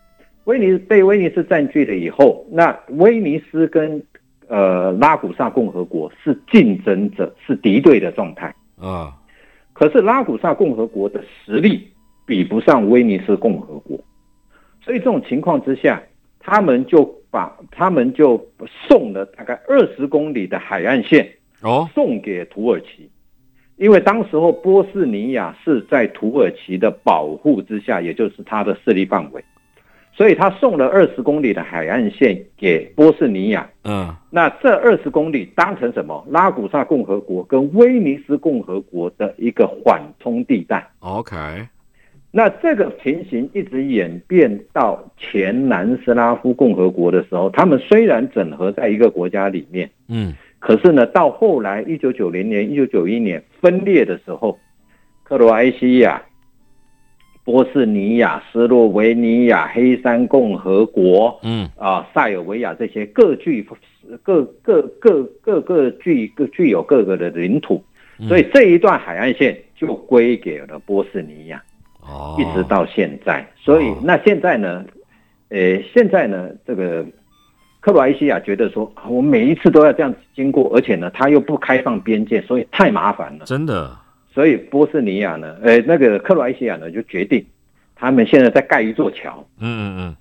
[0.44, 4.00] 威尼斯被威尼斯占据了以后，那威尼斯跟
[4.48, 9.12] 呃拉古萨共和国是竞争者，是敌对的状态啊。
[9.74, 11.88] 可是拉古萨共和国的实力
[12.28, 14.00] 比不上威尼斯共和国，
[14.88, 16.02] 所以这种情况之下，
[16.40, 18.44] 他们就把他们就
[18.88, 21.30] 送了大概二十公里的海岸线。
[21.62, 23.10] 哦，送给土耳其，
[23.76, 29.44] 因为当时候波斯尼亚是在土耳其的保护之下，也就是它的势力范围，
[30.14, 33.70] 所以他送了二十公里的海岸线给波斯尼亚。
[33.84, 36.26] 嗯，那这二十公里当成什么？
[36.30, 40.88] 拉古萨共和国跟威尼斯共和国的一个缓冲地带。
[41.00, 41.36] OK，
[42.30, 50.34] 那这个情形一直演变到前南斯拉夫共和国的时候，他们虽然整合在一个国家里面，嗯。
[50.60, 54.58] 可是呢，到后来一九九零年、一九九一年分裂的时候，
[55.24, 56.22] 克罗埃西亚、
[57.46, 61.70] 波斯尼亚、斯洛维尼亚、黑山共和国，嗯。
[61.78, 63.66] 啊，塞尔维亚这些各具
[64.24, 67.84] 各各各各个具各具有各个的领土，
[68.28, 71.64] 所以这一段海岸线就归给了波斯尼亚，
[72.08, 73.46] 哦，一直到现在。
[73.56, 74.86] 所以那现在呢，
[75.50, 77.06] 呃，现在呢，这个。
[77.80, 83.46] 克罗埃西亚觉得说，我每一次都要这样子经过，而且呢，他又不开放边界，所以太麻烦了。
[83.46, 83.96] 真的。
[84.34, 87.46] 所以波斯尼亚呢，呃，那个克罗埃西亚呢，就决定，
[87.96, 89.42] 他们现在在盖一座桥。
[89.60, 90.16] 嗯嗯嗯。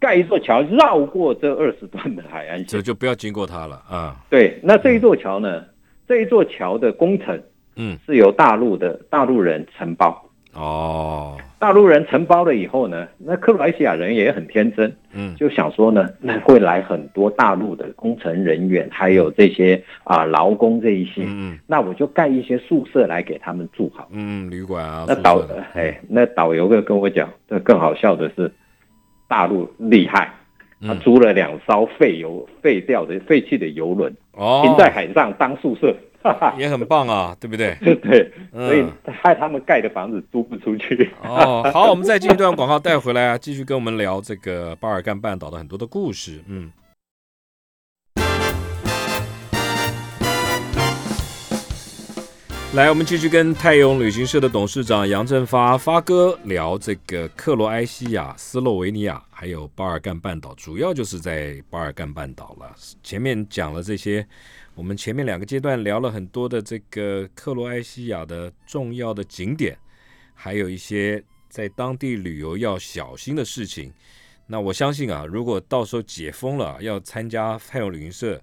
[0.00, 4.16] 盖一座桥，绕过这二十段的海岸线，就就不要经过它了啊。
[4.28, 5.62] 对，那这一座桥呢，
[6.08, 7.40] 这一座桥的工程，
[7.76, 10.27] 嗯，是由大陆的大陆人承包。
[10.54, 25.40] 哦，大陆人承包了以后呢，那克罗埃西亚人也很天真，嗯，就想说呢，那会来很多大陆的工程人员，还有这些啊劳工这一些，嗯，那我就盖一些宿舍来给他们住好，嗯，旅馆啊，那导
[25.74, 28.50] 哎，那导游跟跟我讲，这更好笑的是，
[29.28, 30.32] 大陆厉害，
[30.80, 35.94] 他租了两艘废油废掉的废弃的游轮，哦，停在海上当宿舍。
[36.58, 37.76] 也很棒啊，对不对？
[37.80, 38.84] 对，所以
[39.22, 41.10] 害他们盖的房子租不出去。
[41.22, 46.42] 哦，好，我们再进一段广告带回来啊，继续跟我们聊这个巴尔干半岛的很多的故事。
[46.46, 46.70] 嗯，
[52.74, 62.74] 来，我们继续跟泰永旅行社的董事长杨振发发哥聊这个克罗埃西亚、斯洛维尼亚还有巴尔干半岛，主要就是在巴尔干半岛了。
[63.02, 64.26] 前面讲了这些。
[64.78, 69.76] 我们前面两个阶段聊了很多的这个克罗埃西亚的重要的景点，
[70.34, 73.92] 还有一些在当地旅游要小心的事情。
[74.46, 78.40] 那我相信啊，如果到时候解封了，要参加泰友旅行社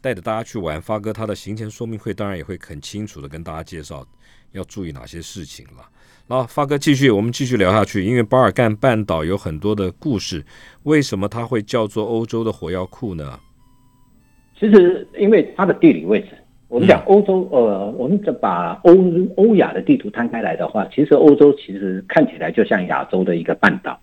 [0.00, 4.04] 带着大家去玩，发哥他的行前说明会当然也会很清楚的跟大家介绍
[4.50, 5.88] 要注意哪些事情了。
[6.26, 10.44] 然后发哥继续，我们继续聊下去，因为巴尔干半岛有很多的故事，
[10.82, 13.38] 为什么它会叫做欧洲的火药库呢？
[14.58, 16.28] 其实，因为它的地理位置，
[16.68, 18.96] 我们讲欧洲，呃，我们把欧
[19.36, 24.00] 欧亚的地图摊开来的话，其实欧洲其实看起来就像亚洲的一个半岛。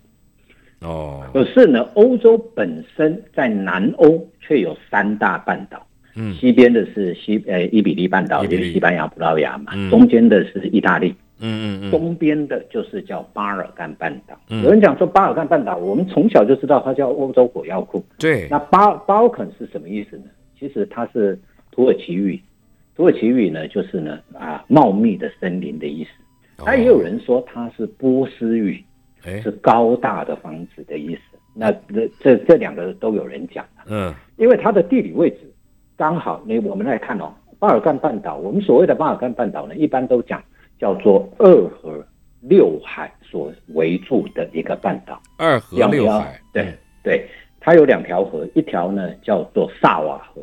[0.80, 1.22] 哦。
[1.32, 5.84] 可是呢，欧洲本身在南欧却有三大半岛。
[6.14, 6.32] 嗯。
[6.34, 9.72] 西边的是西呃伊比利半岛，就是西班牙、葡萄牙嘛。
[9.74, 9.90] 嗯。
[9.90, 11.12] 中间的是意大利。
[11.40, 11.90] 嗯嗯嗯。
[11.90, 14.38] 东边的就是叫巴尔干半岛。
[14.48, 14.62] 嗯。
[14.62, 18.04] 有人讲说巴尔干半岛，我们从小就知道它叫欧洲火药库。
[18.18, 18.46] 对。
[18.48, 20.24] 那巴巴肯是什么意思呢？
[20.64, 21.38] 其实它是
[21.70, 22.40] 土耳其语，
[22.96, 26.10] 土耳其语呢就是呢啊茂密的森林的意思。
[26.64, 28.82] 那也有人说它是波斯语，
[29.42, 31.20] 是高大的房子的意思。
[31.52, 35.40] 那这这这两个都有人讲嗯，因为它的地理位置
[35.98, 40.42] 刚好，那我们来看哦，巴尔干半岛，我们所谓的巴尔干半岛呢，一般都讲
[40.78, 42.02] 叫做二河
[42.40, 45.20] 六海所围住的一个半岛。
[45.36, 46.72] 二河六海，对
[47.02, 47.28] 对，
[47.60, 50.42] 它有两条河，一条呢叫做萨瓦河，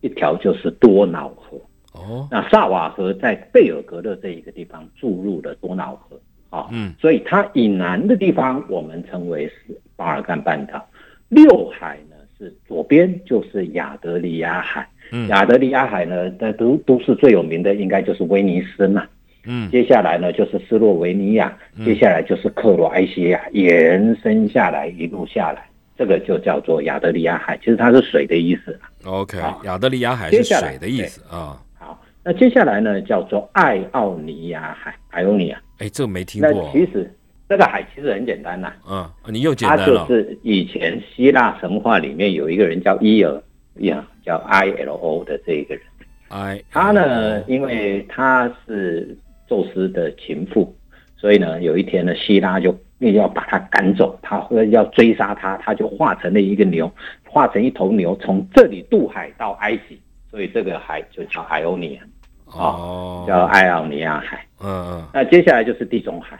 [0.00, 1.58] 一条就是多瑙河。
[1.92, 10.86] 哦，那萨瓦河在贝尔格勒这一个地方注入了多瑙河，啊，嗯，所以它以南的地方我们称为是巴尔干半岛。
[11.28, 19.06] 六海呢是左边就是亚得里亚海，嗯，亚得里亚海呢，那都都是最有名的，应该就是威尼斯嘛，
[19.46, 28.78] 嗯，接下来呢就是斯洛维尼亚，接下来就是克罗埃西亚，延伸下来一路下来，这个就叫做亚得里亚海，其实它是水的意思。
[29.04, 31.60] OK，亚得里亚海是水的意思啊。
[31.78, 35.60] 好那接下来呢，叫做爱奥尼亚海，爱奥尼亚。
[35.78, 36.50] 哎，这个没听过。
[36.50, 37.10] 那其实
[37.48, 38.72] 这个海其实很简单呐。
[38.88, 39.84] 嗯，你又简单了。
[39.86, 43.40] 它就是以前希腊神话里面有一个人叫伊尔，
[43.76, 45.84] 呀，叫 I L O 的这一个人。
[46.28, 46.62] I。
[46.70, 49.16] 他呢，因为他是
[49.48, 50.74] 宙斯的情妇，
[51.16, 56.90] 所以呢，有一天呢，希腊就要把他赶走，他要追杀他，他就化成了一个牛，
[57.28, 62.00] 化成一头牛，从这里渡海到埃及，所以这个海就叫海欧尼亚。
[62.46, 66.38] 哦，叫爱奥尼亚海，嗯嗯，那接下来就是地中海，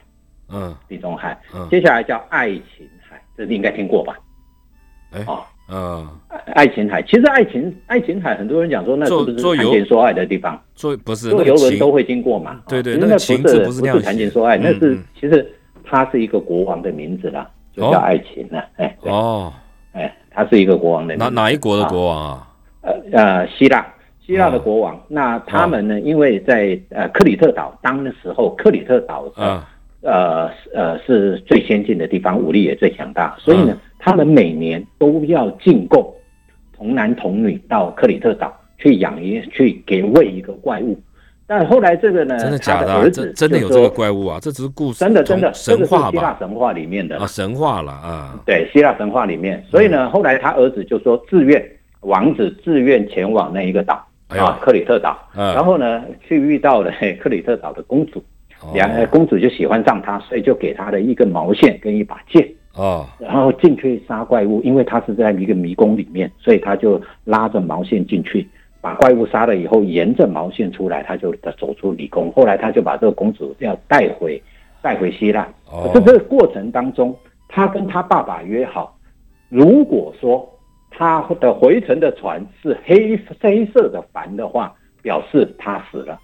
[0.49, 4.16] 嗯，地中海，嗯，接下来叫爱琴海，这你应该听过吧？
[5.11, 6.09] 哎，哦，嗯，
[6.55, 10.62] 爱琴海，其实爱琴爱琴海，很多人讲说那是不是谈情说爱的地方？
[10.77, 12.62] 坐不是坐游轮都会经过嘛？
[12.69, 15.45] 对对，那个不是不是谈情说爱，那是其实
[15.87, 19.53] 他是一个国王的名字啦，就叫爱琴了，哎，哦，
[19.92, 22.49] 哎，他是一个国王的哪哪一国的国王啊？
[22.83, 23.87] 呃呃，希腊。
[24.27, 26.01] 希腊的国王，那他们呢？
[26.01, 29.62] 因为在呃克里特岛当的时候，克里特岛呃
[30.03, 36.12] 呃呃是最先进的地方，武力也最强大，所以呢，他们每年都要进贡
[36.77, 41.01] 童男童女到克里特岛去养一去给喂一个怪物。
[41.46, 43.11] 但后来这个呢，真的假的？
[43.11, 44.38] 真真的有这个怪物啊？
[44.40, 46.11] 这只是故事，真的真的神话吧？
[46.11, 48.38] 希腊神话里面的啊，神话了啊。
[48.44, 51.64] 对，希腊神话里面，所以呢，后来他儿子就说自愿，
[52.00, 54.04] 王子自愿前往那一个岛。
[54.28, 56.90] 啊，克里特岛，然后呢，去遇到了
[57.22, 58.20] 克里特岛的公主，
[58.74, 68.44] 两公主就喜欢上他，所以就给他的一根毛线跟一把剑，哦，然后进去杀怪物，因为他是在一个迷宫里面，所以他就拉着毛线进去，
[68.87, 72.31] 把怪物杀了以后，沿着毛线出来，他就走出迷宫。
[72.33, 74.40] 后来他就把这个公主要带回
[74.81, 75.49] 带回希腊，
[75.92, 77.16] 在这个过程当中，
[77.49, 78.96] 他跟他爸爸约好，
[79.49, 80.49] 如果说。
[80.99, 86.16] 他的回程的船是黑黑色的帆的话，表示他死了；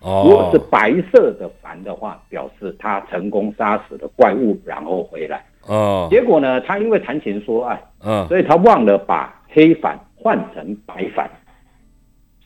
[0.00, 5.44] 如果是白色的帆的话，表示他成功杀死了怪物，然后回来。
[5.68, 11.30] 哦，结果呢，他因为谈情说爱，嗯，所以他忘了把黑帆换成白帆，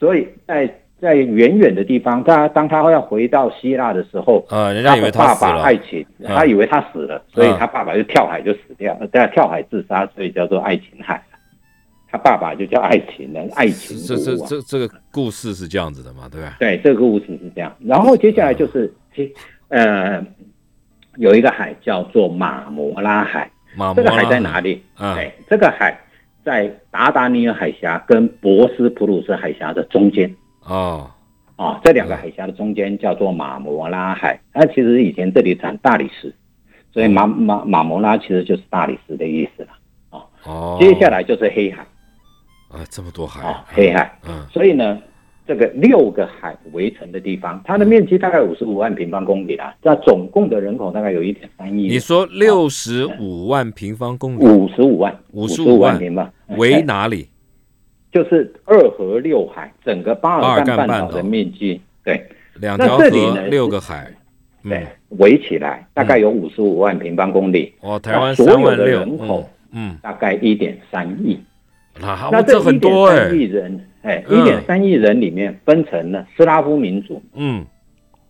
[0.00, 11.22] 所以在在远远的地方，他当他要回到希腊的时候，啊，人家以为他死了，爱情，他以为他死了，所以他爸爸就跳海就死掉，在跳海自杀，所以叫做爱琴海。
[12.12, 16.28] 他爸爸就叫爱情人爱情这这这这个故事是这样子的嘛？
[16.28, 16.56] 对吧？
[16.58, 17.72] 对，这个故事是这样。
[17.78, 18.92] 然后接下来就是，
[19.68, 20.20] 呃，
[21.18, 23.48] 有一个海叫做马摩拉海。
[23.76, 24.82] 马这个海在哪里？
[24.98, 25.96] 对，这个海
[26.44, 30.34] 在达达尼尔海峡跟博斯普鲁斯海峡的中间。
[30.64, 31.10] 哦，
[31.56, 34.40] 啊，这两个海峡的中间叫做马摩拉海。
[34.54, 36.34] 那其实以前这里产大理石，
[36.92, 39.68] 所以马马马摩拉其实就是大理石的意思了。
[40.44, 41.82] 哦，接下来就是黑海。
[42.68, 44.98] 啊，这么多海，黑海，嗯，所以呢，
[45.50, 51.88] 这个六个海围成的地方，它的面积大概五十五万平方公里啦，那总共的人口大概有一点三亿。
[51.88, 54.44] 你说六十五万平方公里？
[54.44, 57.26] 五十五万，五十五万平方，围哪里？
[58.12, 62.24] 就是二河六海，整个巴尔干半岛的面积，对，
[62.60, 63.08] 两条河，
[63.48, 64.08] 六个海，
[64.62, 64.86] 对，
[65.18, 67.74] 围起来大概有五十五万平方公里。
[67.80, 71.36] 哦，台湾所有的人口，嗯，大概一点三亿。
[72.00, 77.64] 那这一点三亿人，哎，一点三亿人里面分成了斯拉夫民族，嗯，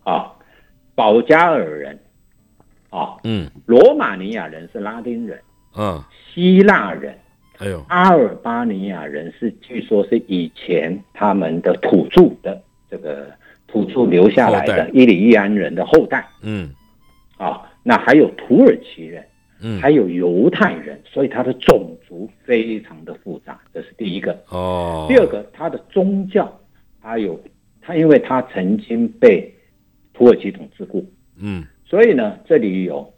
[0.03, 0.31] 啊，
[0.95, 1.97] 保加尔人，
[2.89, 5.39] 啊，嗯，罗马尼亚人是拉丁人，
[5.77, 6.03] 嗯，
[6.33, 7.17] 希腊人，
[7.57, 13.31] 还有阿尔巴尼亚人是据说是以前他们的土著的这个
[13.67, 16.69] 土著留下来的伊里伊安人的后代，嗯，
[17.37, 19.25] 啊，那还有土耳其人。
[19.81, 24.37] 还有犹太人，所以他的种族非常的复杂，这是第一个。
[24.49, 26.51] 哦，第二个，他的宗教，
[27.01, 27.39] 他有
[27.81, 29.53] 他，因为他曾经被
[30.13, 31.01] 土耳其统治过，
[31.39, 33.13] 嗯，所以呢，这里有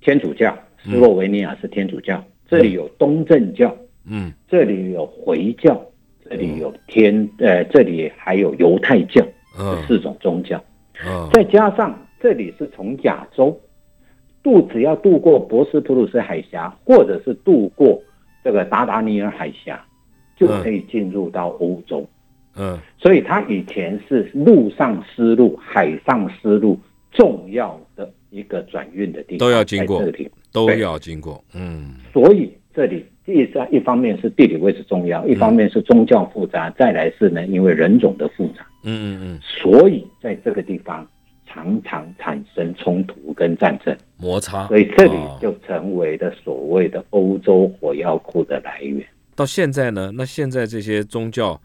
[0.00, 3.74] 天主教，斯洛维尼亚是天主教，这里有东正教，
[4.04, 5.80] 嗯，这里有回教，
[6.28, 9.24] 这里有天，呃，这里还有犹太教，
[9.58, 10.62] 嗯，四种宗教，
[11.06, 13.58] 嗯，再加上这里是从亚洲
[14.48, 18.00] 渡，只要渡过博斯普鲁斯海峡，或者是渡过
[18.42, 19.84] 这个达达尼尔海峡，
[20.36, 22.06] 就可以进入到欧洲，
[22.56, 26.78] 嗯，所以它以前是陆上丝路、海上丝路
[27.12, 33.04] 重要的一个转运的地方，都要经过这里，都要经过，嗯，所以这里。
[33.24, 41.06] 第三，一方面是地理位置重要，一方面是宗教复杂，再来是呢，因为人种的复杂，嗯嗯嗯，所以在这个地方
[41.58, 49.04] 常常产生冲突跟战争摩擦，所以这里就成为了所谓的欧洲火药库的来源。
[49.34, 51.60] 到现在呢，那现在这些宗教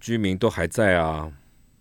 [0.00, 1.30] 居民都还在啊，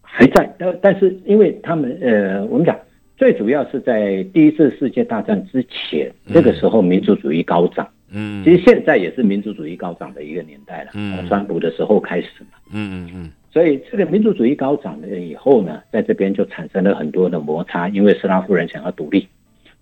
[0.02, 2.78] 还在，但但是因为他们呃，我们讲
[3.18, 7.88] 最主要是在第一次世界大战之前，那个时候民族主义高涨。
[8.10, 10.92] 嗯，其实现在也是民族主义高涨的一个年代了。
[10.94, 12.60] 嗯，川普的时候开始嘛。
[12.72, 13.32] 嗯嗯嗯。
[13.52, 19.28] 所以这个民族主义高涨了以后呢，在这边就产生了很多的摩擦，因为斯拉夫人想要独立，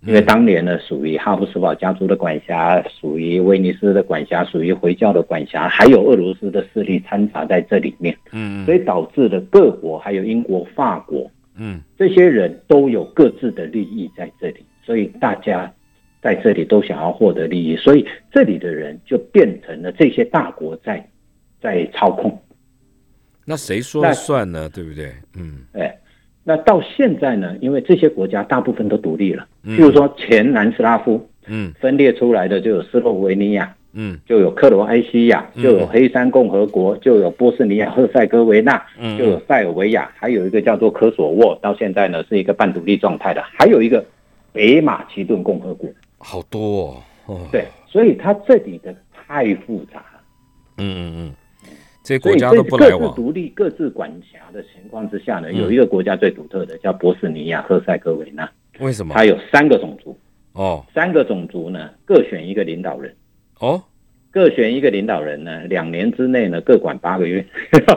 [0.02, 8.18] 因为当年呢属于哈布斯堡家族的管辖，属于威尼斯的管辖，属于回教的管辖，还有俄罗斯的势力掺杂在这里面。
[8.32, 8.66] 嗯。
[8.66, 15.72] 所以导致了各国，还有英国、法国，嗯，这些人都有各自的利益在这里，所以大家。
[16.22, 21.02] 在这里都想要获得利益，所以这里的人就变成了这些大国在
[21.62, 22.38] 在操控。
[23.50, 24.70] 那谁说了算呢？
[24.70, 25.12] 对不对？
[25.36, 25.98] 嗯，哎，
[26.44, 27.58] 那到现在呢？
[27.60, 44.06] 因为这些国家大部分都独立了，譬如说前南斯拉夫，嗯，分裂出来的就有斯洛维尼亚，嗯，就有克罗埃西亚，就有黑山共和国，就有波斯尼亚和塞哥维那，嗯，就有塞尔维亚，还有一个叫做科索沃，到现在呢是一个半独立状态的，还有一个
[44.54, 45.90] 北马其顿共和国。
[46.20, 50.22] 好多哦，对，所以它这里的太复杂了。
[50.78, 51.34] 嗯嗯嗯，
[52.10, 58.50] 这些国家都不来往，各自独立、各自管辖的情况之下呢，有一个国家最独特的叫波斯尼亚赫塞哥维纳。
[58.80, 59.14] 为什么？
[59.14, 60.18] 它有三个种族
[60.54, 63.16] 哦，三个种族呢各选一个领导人
[63.60, 63.80] 哦，
[64.32, 67.46] 各选一个领导人呢，两年之内呢各管八个月。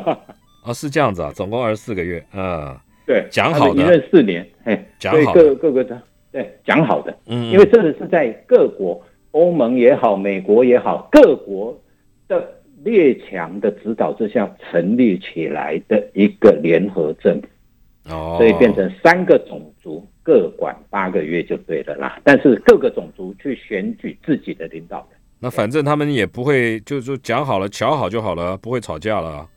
[0.63, 2.77] 哦，是这样子啊，总共二十四个月嗯。
[3.07, 5.99] 对，讲好的一任四年，哎，讲好各各个的。
[6.31, 11.81] 对，讲好的，嗯，因为这个是在各国，欧盟也好，美国也好，各国
[12.29, 12.47] 的
[12.85, 22.21] 列强的指导之下成立起来的一个联合政府，哦，所以变成三个种族各管八个月就对了啦。
[22.25, 29.49] 但是各个种族去选举自己的领导人，那反正他们也不会，就是说讲好了，瞧好就好了，不会吵架了。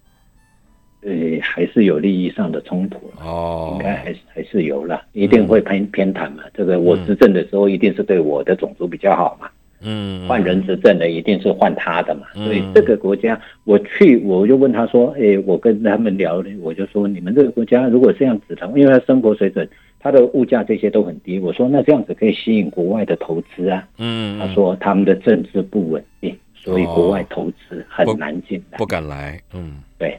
[1.01, 6.43] 对，还是有利益上的冲突了哦，应该还是还是有了，一定会偏偏袒嘛。
[6.51, 9.47] 这个我执政的时候，一定是对我的种族比较好嘛。
[9.85, 12.27] 嗯，换人执政的一定是换他的嘛。
[12.33, 19.69] 所以这个国家，我去我就问他说，哎，我跟他们聊，我就说你们这个国家如果这样子的，因为他生活水准、
[19.99, 23.87] 他的物价这些都很低，我说那这样子可以吸引国外的投资啊。
[23.97, 29.39] 嗯，他说他们的政治不稳定，所以国外投资很难进来，不敢来。
[29.53, 30.17] 嗯，对。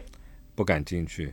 [0.55, 1.31] 不敢进去。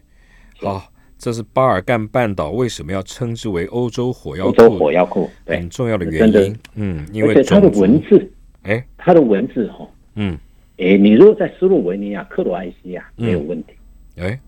[0.60, 0.84] 好，
[1.18, 4.50] 这是巴尔干半岛为什么要称之为欧洲火药库？
[4.50, 6.56] 欧洲火药库很重要的原因。
[6.74, 8.30] 嗯，因为它的文字，
[8.62, 10.36] 哎，它的文字哈，嗯，
[10.78, 13.72] 哎，你如果在斯洛文尼亚、克罗埃西亚没有问题，
[14.16, 14.38] 哎，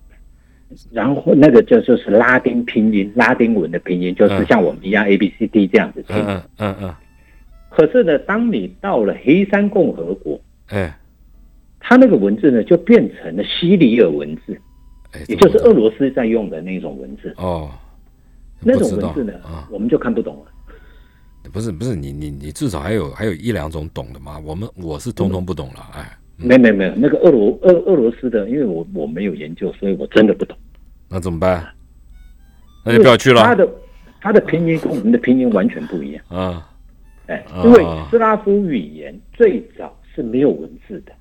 [0.91, 6.17] 然后那个就就是拉丁拼音、拉丁文的拼音，就是像我们一样 A B C D 这样子拼。
[6.17, 6.95] 嗯嗯嗯。
[7.71, 10.95] 可是呢，当你到了黑山共和国，哎。
[11.89, 14.61] 它那个文字呢，就变成了西里尔文字，
[15.29, 17.71] 也就是俄罗斯在用的那种文字哦。
[18.61, 19.33] 那种文字呢，
[19.71, 21.51] 我们就看不懂了。
[21.53, 24.39] 不是不是，你你你至少还有还有一两种懂的嘛？
[24.45, 26.19] 我们我是通通不懂了，哎。
[26.39, 30.55] 没没没有，那个俄罗俄俄罗斯的，因为我我没有研究，所以我真的不懂。
[31.09, 31.67] 那怎么办？
[32.85, 33.43] 那就不要去了。
[33.43, 33.69] 他的
[34.21, 36.71] 他的拼音跟我们的拼音完全不一样啊！
[37.29, 41.13] 哎，因为斯拉夫语言最早是没有文字的。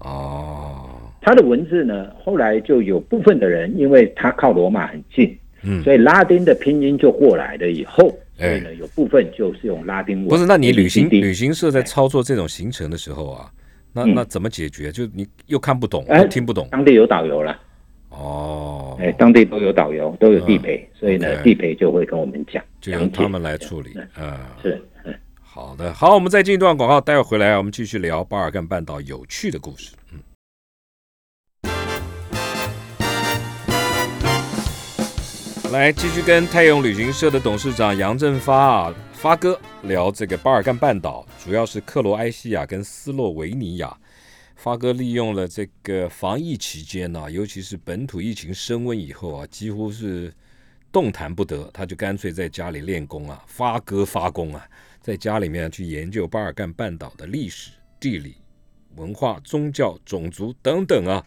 [0.00, 0.85] 哦，
[1.26, 7.68] 他的文字呢，后来就有部分的人，因为他靠罗马很近，嗯，所以拉丁的拼音就过来了。
[7.68, 10.28] 以后，所以呢，有部分就是用拉丁文。
[10.28, 13.50] 不是，那你旅行旅行社在操作这种行程的时候啊，
[13.92, 14.92] 那那怎么解决？
[14.92, 16.68] 就你又看不懂，又听不懂。
[16.70, 17.60] 当地有导游了。
[18.10, 23.90] 哦，哎，当地都有导游，都有地陪，所以呢，地陪就会跟我们讲，就由他们来处理。
[24.16, 24.80] 嗯，是。
[25.42, 29.92] 好的，好，我们再进一段广告，待会儿回来我们继续聊巴尔干半岛有趣的故事。
[30.12, 30.20] 嗯，
[35.72, 43.96] 来继续跟泰永旅行社的董事长杨振发啊发哥聊这个巴尔干半岛，主要是克罗埃西亚跟斯洛维尼亚。
[44.54, 50.32] 发哥利用了这个防疫期间呢，尤其是本土疫情升温以后啊，几乎是
[50.92, 54.64] 动弹不得，他就干脆在家里练功啊，发哥发功啊，
[55.00, 58.36] 在家里面去研究巴尔干半岛的历史、地理、
[58.94, 61.24] 文化、宗教、种族等等啊。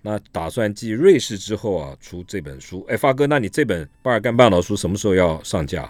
[0.00, 2.84] 那打算继瑞士之后啊，出这本书。
[2.88, 5.82] 哎，发哥，那你这本巴尔干半岛书什么时候要上架？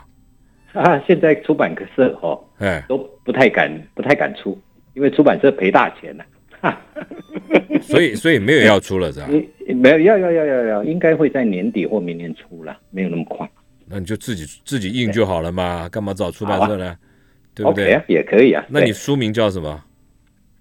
[0.72, 4.58] 啊，现在出版社哦，哎，都不太敢，不太敢出，
[4.94, 6.24] 因为出版社赔大钱了。
[7.82, 9.28] 所以，所以没有要出了，是吧？
[9.74, 13.48] 没有，要要要要要，应该会在年底或明年出了，没有那么快。
[13.86, 16.96] 那你就自己自己印就好了嘛，干嘛找出版社呢？
[17.54, 18.00] 对不对？
[18.08, 18.64] 也可以啊。
[18.68, 19.84] 那你书名叫什么？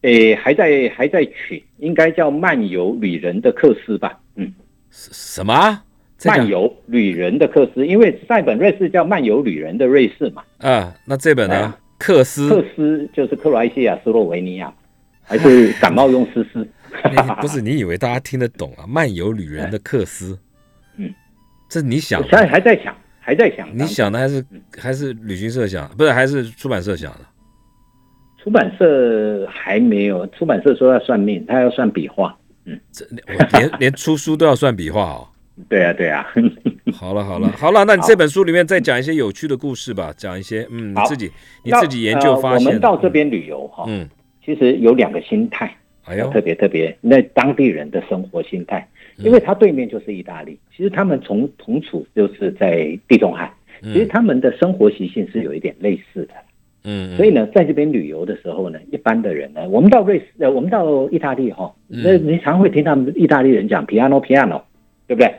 [0.02, 4.20] 诶，还在还在取，应该叫漫游旅人的克斯吧？
[4.36, 4.54] 嗯，
[4.92, 5.82] 什么？
[6.26, 10.44] 漫游旅人的克斯，因为塞本瑞士叫漫游旅人的瑞士嘛。
[10.58, 11.76] 啊，那这本呢？
[12.00, 14.74] 克斯，克斯就是克罗埃西亚、斯洛维尼亚，
[15.24, 16.68] 还是感冒用斯斯？
[17.42, 18.86] 不是，你以为大家听得懂啊？
[18.88, 20.38] 漫游旅人的克斯，
[20.98, 21.14] 嗯，
[21.70, 22.22] 这你想？
[22.24, 23.68] 现在还在想，还在想。
[23.78, 24.46] 你想的还是
[24.76, 27.20] 还是旅行社想，不是还是出版社想的？
[28.48, 32.34] 出版社还没有，出版社说要算命，他要算笔画。
[32.64, 33.06] 嗯，这
[33.60, 35.28] 连连出书都要算笔画哦。
[35.68, 36.26] 对啊，对啊。
[36.94, 41.30] 好了，好了，好了，那你这本书里面再讲一些有趣的故事吧，讲一些嗯，你自己
[41.62, 42.68] 你自己研究发现。
[42.68, 44.08] 我们到这边旅游哈，嗯，
[44.46, 45.76] 其实有两个心态，
[46.06, 48.88] 哎呦，特别特别，那当地人的生活心态，
[49.18, 56.34] 因为他对面就是意大利，其实他们从同处就是在地中海，其实他们的生活习性是有一点类似的。
[56.90, 64.62] 嗯，所以呢，在这边旅游的时候呢，一般的人呢，我们到瑞士，呃，我们到意大利哈，那你常会听他们意大利人讲 piano piano，
[65.06, 65.30] 对不对？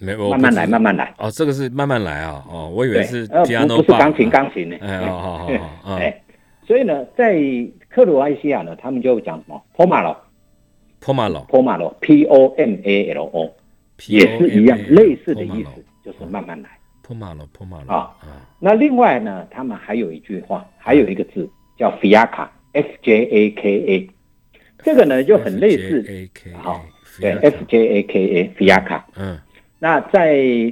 [0.00, 1.14] 没有，慢慢来，慢慢来。
[1.18, 4.76] 哦，这个是慢慢来啊，哦，我以为是 piano，不是钢琴，钢琴呢。
[4.80, 5.48] 哎，好好好
[5.82, 5.94] 好。
[5.94, 6.22] 哎，
[6.66, 7.40] 所以呢，在
[7.88, 13.50] 克罗埃西亚呢，他们就讲什么 pomalo，pomalo，pomalo，p o m a l o，
[14.06, 16.68] 也是一样类似的意思，就是慢慢来。
[17.08, 18.14] 破马了，破马了啊！
[18.58, 21.48] 那另外呢，他们还有一句话，还有一个字
[21.78, 24.10] 叫 “fiaca”，f j a k a，
[24.82, 26.04] 这个呢就很类似。
[26.52, 26.84] 好，
[27.18, 29.00] 对，f j a k a，fiaca。
[29.16, 29.38] 嗯，
[29.78, 30.70] 那在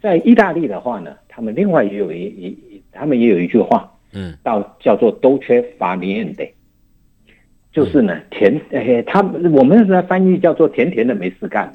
[0.00, 6.48] 在意大利的话呢，他们另外也有一一，他们也有一句话，嗯，到叫做 “dolce far niente”，
[7.72, 11.66] 就是呢甜，哎，他们我们是翻译叫做甜甜的没事干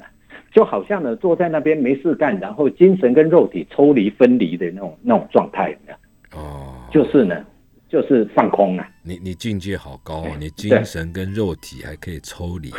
[0.50, 5.76] 就好像呢，坐在那边没事干，然后精神跟肉体抽离分离的那种那种状态，
[6.32, 7.44] 哦，就是呢，
[7.88, 8.88] 就是放空啊。
[9.02, 10.36] 你你境界好高啊！
[10.40, 12.70] 你精神跟肉体还可以抽离。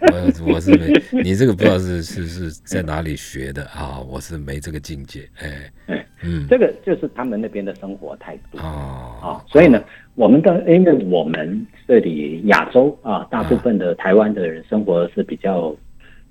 [0.00, 4.00] 我我是没，你这个不知道是是是在哪里学的啊？
[4.00, 5.28] 我是没这个境界。
[5.38, 9.44] 哎，嗯，这个就是他们那边的生活态度啊啊。
[9.46, 9.82] 所以呢，
[10.16, 15.74] 我们的因为我们这里亚洲啊，大部分的台湾的人生活是比较。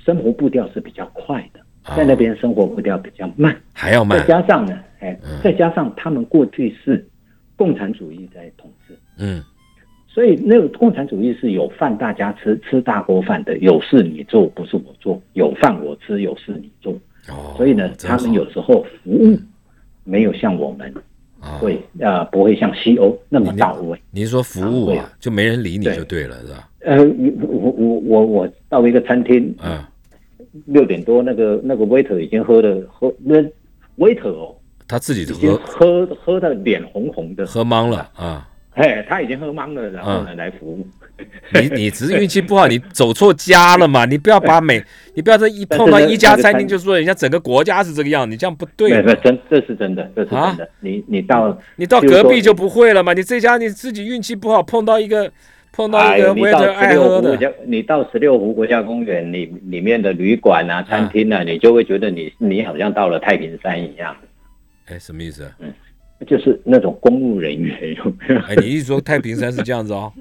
[0.06, 1.60] 生活步调是比较快的，
[1.96, 4.20] 在那边生活步调比较慢，还要慢。
[4.20, 7.06] 再加上呢，哎，再加上他们过去是
[7.56, 9.42] 共产主义在统治，嗯，
[10.08, 16.94] 所以那个共产主义是有饭大家吃，吃大锅饭的，有事你做，不是我做，有饭我吃，有事你做。
[17.30, 19.38] 哦，所以呢，他们有时候服务
[20.04, 20.94] 没有像我们
[21.60, 23.98] 会呃不会像西欧那么到位。
[24.12, 26.70] 您说服务啊，就没人理你就对了，是吧？
[26.82, 26.98] 呃，
[27.42, 29.82] 我我我我到一个餐厅，嗯。
[30.66, 33.36] 六点多，那个那个 waiter 已经喝的喝那
[33.98, 34.56] waiter 哦，
[34.88, 38.48] 他自己喝喝喝的脸红红的，喝懵了啊！
[38.76, 40.88] 嘿，他已经喝懵了，然后呢来服务。
[41.54, 44.06] 你你只是运气不好，你走错家了嘛？
[44.10, 44.84] 你不要把每
[45.14, 48.90] 你不要这一碰到一家餐厅就说人家整个国家是这个样，你这样不对。
[49.24, 50.70] 真这是真的，这是真的。
[50.82, 53.14] 你你到你到隔壁就不会了嘛？
[53.14, 55.32] 你这家你自己运气不好碰到一个。
[55.76, 64.16] 碰到一个为了爱喝的，你到十六湖国家公园里里面的旅馆啊、餐厅啊，你就会觉得你你好像到了太平山一样。
[64.86, 65.52] 哎，什么意思？
[65.58, 65.74] 嗯，
[66.28, 68.40] 就是那种公务人员有没有？
[68.42, 70.14] 哎，你一说太平山是这样子哦。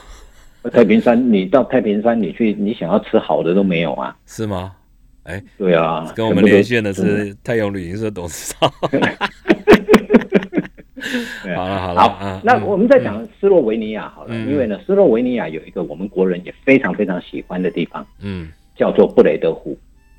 [0.70, 4.14] 太平山，你到太平山，你去，你想要吃好的都没有啊？
[4.26, 4.76] 是吗？
[5.22, 8.70] 哎，对啊，跟我们连线的是太阳旅行社董事长。
[11.56, 19.76] 好了好了，好，那我们再讲斯洛维尼亚好了，因为呢，斯洛维尼亚有一个我们国人也非常非常喜欢的地方，嗯，叫做布雷德湖。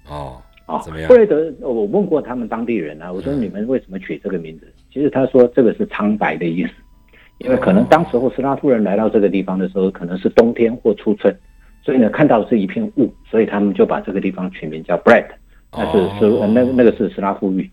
[0.07, 1.07] 哦，啊，怎么样？
[1.07, 4.67] 布雷德，我问过他们当地人啊，我说你们为什么取这个名字？
[4.91, 6.71] 其实他说这个是苍白的意思，
[7.39, 11.34] 因为可能当时候斯拉夫人来到这个地方的时候，可能是冬天或初春，
[11.81, 15.27] 所以呢看到是一片雾，所以他们就把这个地方取名叫 Bread，
[15.71, 17.69] 那是斯那那个是斯拉夫语。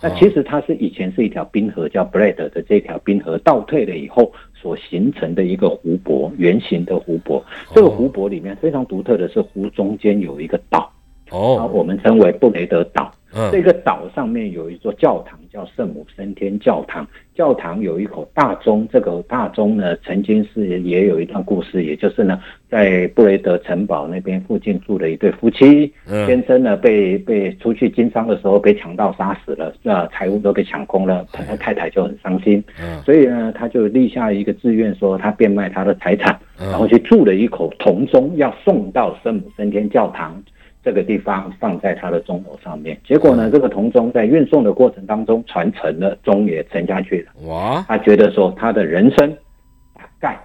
[0.00, 7.42] 那其实它是以前是一条冰河，叫 Blade 的这条冰河倒退了以后所形成的一个湖泊，圆形的湖泊。
[7.74, 10.92] 这个湖泊里面非常独特的是，湖中间有一个岛。
[11.30, 13.10] 哦，我们称为布雷德岛。
[13.34, 17.06] 嗯，这个岛上面有一座教堂，叫圣母升天教堂。
[17.34, 32.62] 教堂有一口大钟，这个大钟呢，曾经是也有一段故事，也就是呢，在布雷德城堡那边附近住的一对夫妻，先生呢被被出去经商的时候被强盗杀死了，那财物都被抢空了，他太太就很伤心。
[32.80, 40.40] 嗯，所以呢，他就立下一个志愿，说他变卖他的财产，然后去铸了一口铜钟，要送到圣母升天教堂。
[40.84, 47.48] 这个地方放在他的钟楼上面，结果呢，这个铜钟在运送的过程当中传承了，钟也沉下去了。
[47.48, 47.82] 哇！
[47.88, 49.34] 他觉得说他的人生
[49.94, 50.38] 大概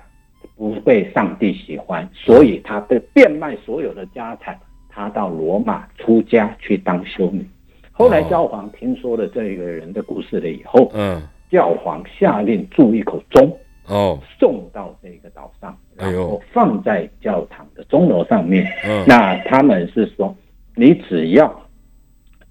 [0.56, 7.46] 不被上帝喜欢，所以他被变卖所有的家产，他到罗马出家去当修女。
[7.92, 11.22] 后来教皇听说了这个人的故事了以后，嗯，
[11.52, 13.52] 教皇下令铸一口钟。
[13.90, 18.66] 哦，送到这个岛上，然后放在教堂的钟楼上面。
[18.86, 20.34] 嗯， 那他们是说，
[20.76, 21.62] 你只要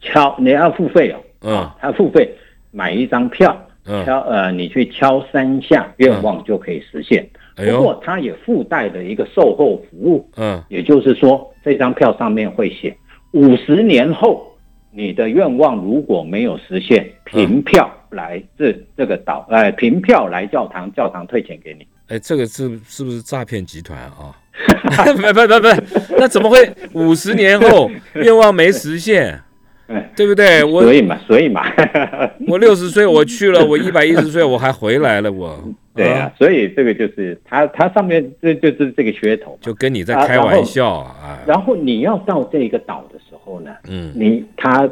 [0.01, 1.19] 敲，你要付费哦。
[1.43, 2.29] 嗯，他付费
[2.73, 3.57] 买一张票，
[4.05, 7.25] 敲呃，你去敲三下，愿望就可以实现。
[7.57, 10.29] 不过，他也附带了一个售后服务。
[10.37, 12.97] 嗯，也就是说，这张票上面会写，
[13.33, 14.45] 五十年后
[14.91, 17.91] 你的愿望如果没有实现，凭票。
[18.11, 21.87] 来这这个岛，哎，凭票来教堂，教堂退钱给你。
[22.07, 24.35] 哎，这个是是不是诈骗集团啊？
[25.13, 26.57] 不不不不，那怎么会
[26.95, 29.39] 五十年后 愿望没实现？
[30.17, 30.65] 对不对？
[30.65, 31.67] 我所以嘛，所以嘛，
[32.49, 35.63] 我六十岁我去了，我一百一十岁我还回来了，我。
[35.95, 41.41] 对啊，所以这个就是他，他上面这就是这个噱头，就跟你在开玩笑啊。
[41.47, 44.89] 然后你要到这个岛的时候呢，嗯，你他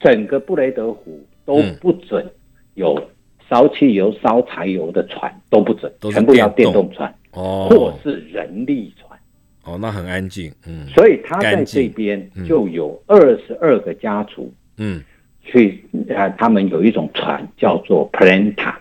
[0.00, 2.26] 整个布雷德湖都不准。
[2.74, 3.00] 有
[3.48, 9.16] 烧汽油、烧柴油的船都不准，全部要电动船哦，或是人力船。
[9.62, 13.16] 哦，那很安静，嗯，所以他在这边就有二
[13.46, 15.00] 十二个家族，嗯，
[15.40, 15.84] 去
[16.16, 18.74] 啊，他们有一种船叫做 planta，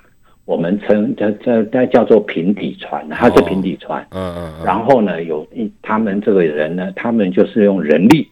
[0.45, 8.27] 我们称这这这叫做平底船，它是平底船，嗯嗯，然后呢，有一他们这个人呢，他们就是用人力。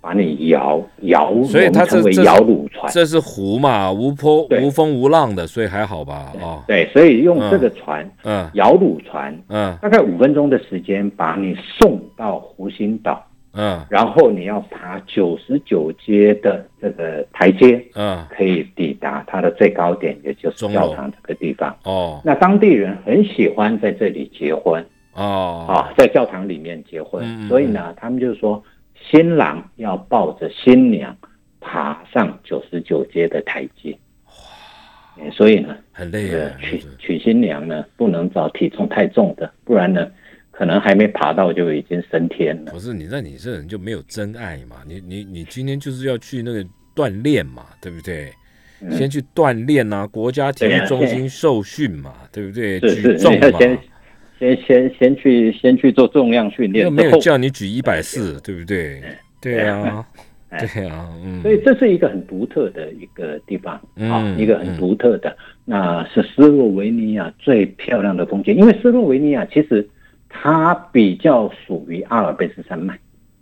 [0.00, 2.90] 把你摇摇，所以它称为摇橹船。
[2.90, 6.32] 这是湖嘛，无波无风无浪的，所以还好吧？
[6.40, 13.22] 哦，对，所以用这个船，嗯，摇橹船，嗯，大概五分钟的时间把你送到湖心岛，
[13.52, 21.76] 嗯，然后你要爬九十九阶的这个台阶，嗯，可以抵达它的最高点，也就是教堂这个地方。
[21.84, 24.82] 哦，那当地人很喜欢在这里结婚，
[25.14, 28.62] 哦，啊，在教堂里面结婚，所以呢，他们就说。
[29.08, 31.16] 新郎要抱着新娘
[31.60, 33.96] 爬上九十九阶的台阶，
[34.26, 35.30] 哇！
[35.32, 36.56] 所以呢，很累啊。
[36.60, 40.10] 娶娶新娘呢，不能找体重太重的，不然呢，
[40.50, 42.72] 可能还没爬到就已经升天了。
[42.72, 44.76] 不是你，那你这人就没有真爱嘛？
[44.86, 48.32] 你你你今天就是要去那个锻炼嘛，对不对？
[48.92, 52.80] 先去锻炼啊，国家体育中心受训嘛，对不对？
[52.80, 53.58] 举重嘛。
[53.58, 53.78] 先
[54.40, 59.02] 先先先去先去做重量训练，又没有叫你举一百四，对不对？
[59.38, 60.04] 对啊，
[60.58, 61.42] 对啊，嗯。
[61.42, 65.36] 所以这是一个很独特的一个地方啊，一个很独特的，
[65.66, 68.56] 那是斯洛维尼亚最漂亮的风景。
[68.56, 69.86] 因为斯洛维尼亚其实
[70.28, 72.98] 它比较属于阿尔卑斯山脉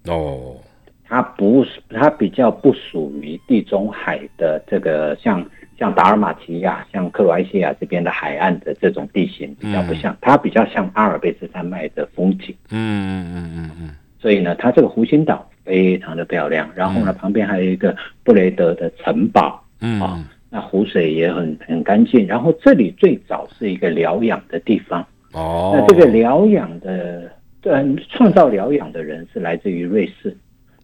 [0.07, 0.57] 哦，
[1.05, 5.49] 它不它比较不属于地中海的这个像。
[5.79, 12.53] 像达尔马提亚、像克罗埃西亚这边的海岸的这种地形比较不像，它比较像阿尔卑斯山脉的风景。
[12.71, 13.91] 嗯嗯嗯嗯嗯。
[14.19, 19.63] 所以呢，它这个湖心岛非常的漂亮，然后呢，旁边还有一个布雷德的城堡。
[19.81, 20.01] 嗯。
[20.01, 22.27] 啊，那湖水也很很干净。
[22.27, 25.07] 然后这里最早是一个疗养的地方。
[25.33, 25.73] 哦。
[25.77, 27.31] 那这个疗养的，
[27.63, 30.37] 嗯，创造疗养的人是来自于瑞士，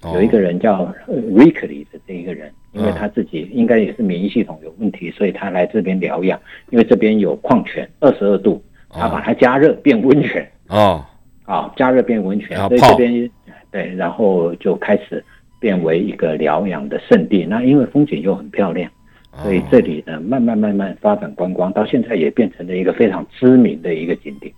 [0.05, 2.53] 有一个人叫 Rickley 的这一个人。
[2.75, 6.39] 因为他自己应该也是免疫系统有问题，所以他来这边疗养。
[6.71, 10.51] 因为这边有矿泉，二十二度，他把它加热变温泉。
[10.69, 11.05] 哦，
[11.45, 13.31] 啊，加热变温泉，所以这边
[13.71, 15.25] 对，然后就开始
[15.61, 17.45] 变为一个疗养的圣地。
[17.45, 18.91] 那因为风景又很漂亮，
[19.43, 24.53] 所以这里呢慢慢慢慢发展观光，到现在也变成了一个非常知名的一个景点。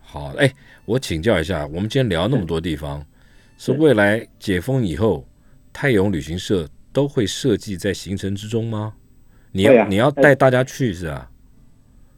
[0.00, 0.50] 好，哎，
[0.86, 3.04] 我请教一下，我们今天聊那么多地方，
[3.58, 5.22] 是未来解封以后，
[5.72, 6.66] 泰永旅行社。
[6.92, 8.94] 都会设计在行程之中吗？
[9.52, 11.30] 你要你要带大家去是啊？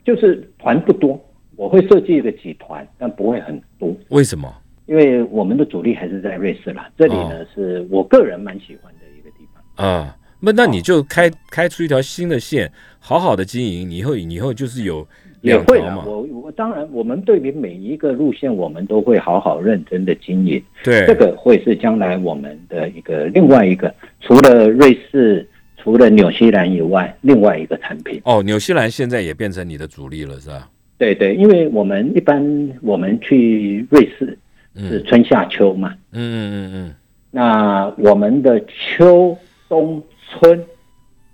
[0.05, 1.23] 就是团不多，
[1.57, 3.95] 我会设计一个几团，但不会很多。
[4.09, 4.53] 为什么？
[4.87, 6.91] 因为我们的主力还是在瑞士啦。
[6.99, 9.87] 这里呢是我个人蛮喜欢的一个地方。
[9.87, 15.07] 啊，那那你就开开出一条新的线，好好的经营，你以后以后就是有
[15.41, 16.05] 两条嘛。
[16.07, 20.63] 我我当然，我们对于每一个路线，我们都会好好认真的经营。
[20.85, 28.21] 对，这个会是将来我们的一个另外一个，除了瑞士、除了纽西兰以外，另外一个产品。
[28.25, 30.69] 哦，纽西兰现在也变成你的主力了，是吧？
[30.99, 34.39] 对对，因为我们一般我们去瑞士
[34.77, 35.95] 是春夏秋嘛。
[36.13, 36.95] 嗯嗯嗯嗯。
[37.31, 39.35] 那我们的秋
[39.69, 40.63] 冬春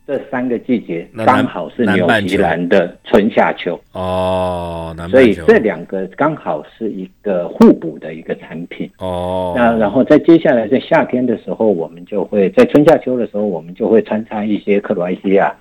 [0.07, 9.53] 这三个季节刚好是纽西兰的春夏秋哦，所以这两个刚好是一个互补的一个产品哦。
[9.57, 15.53] 那然后在接下来在夏天的时候，我们就会在春夏秋的时候，我们就会穿插一些克罗埃西亚、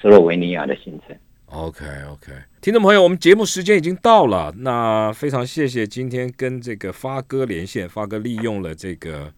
[0.00, 1.16] 斯洛维尼亚的行程。
[1.46, 9.32] OK OK，听众朋友，我们节目时间已经到了，那非常谢谢今天跟这个发哥连线，发哥利用了这个。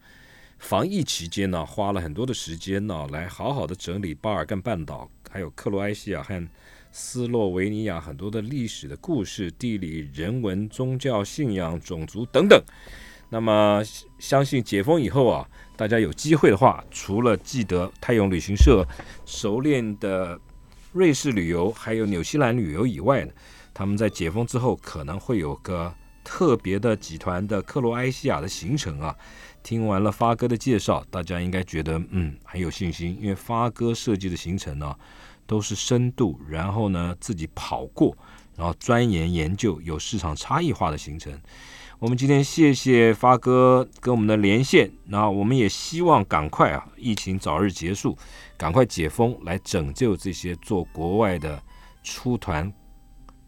[0.58, 6.48] 防疫期间呢，花了很多的时间呢，来好好的整理巴尔干半岛，还有克罗埃西亚和
[6.90, 12.62] 斯洛维尼亚很多的历史的故事、地理、人文、宗教信仰、种族等等。
[13.28, 13.82] 那么，
[14.18, 18.86] 相信解封以后啊，大家有机会的话，除了记得泰永旅行社
[19.26, 20.38] 熟练的
[20.92, 23.32] 瑞士旅游，还有纽西兰旅游以外呢，
[23.74, 25.92] 他们在解封之后可能会有个
[26.22, 29.14] 特别的集团的克罗埃西亚的行程啊。
[29.64, 34.94] 听完了发哥的介绍，大家应该觉得嗯很有信心，因为发哥设计的行程呢
[35.46, 38.16] 都是深度，然后呢自己跑过，
[38.56, 41.32] 然后钻研研究有市场差异化的行程。
[41.98, 48.16] 我们今天谢谢发哥跟我们的连线，那我们也希望赶快啊疫情早日结束，
[48.58, 51.58] 赶快解封来拯救这些做国外的
[52.02, 52.70] 出团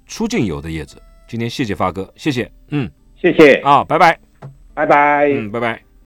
[0.06, 1.02] 出境游的业者。
[1.28, 4.18] 今天谢谢发哥，谢谢，嗯，谢谢啊，拜拜，
[4.72, 5.85] 拜拜，嗯，拜拜。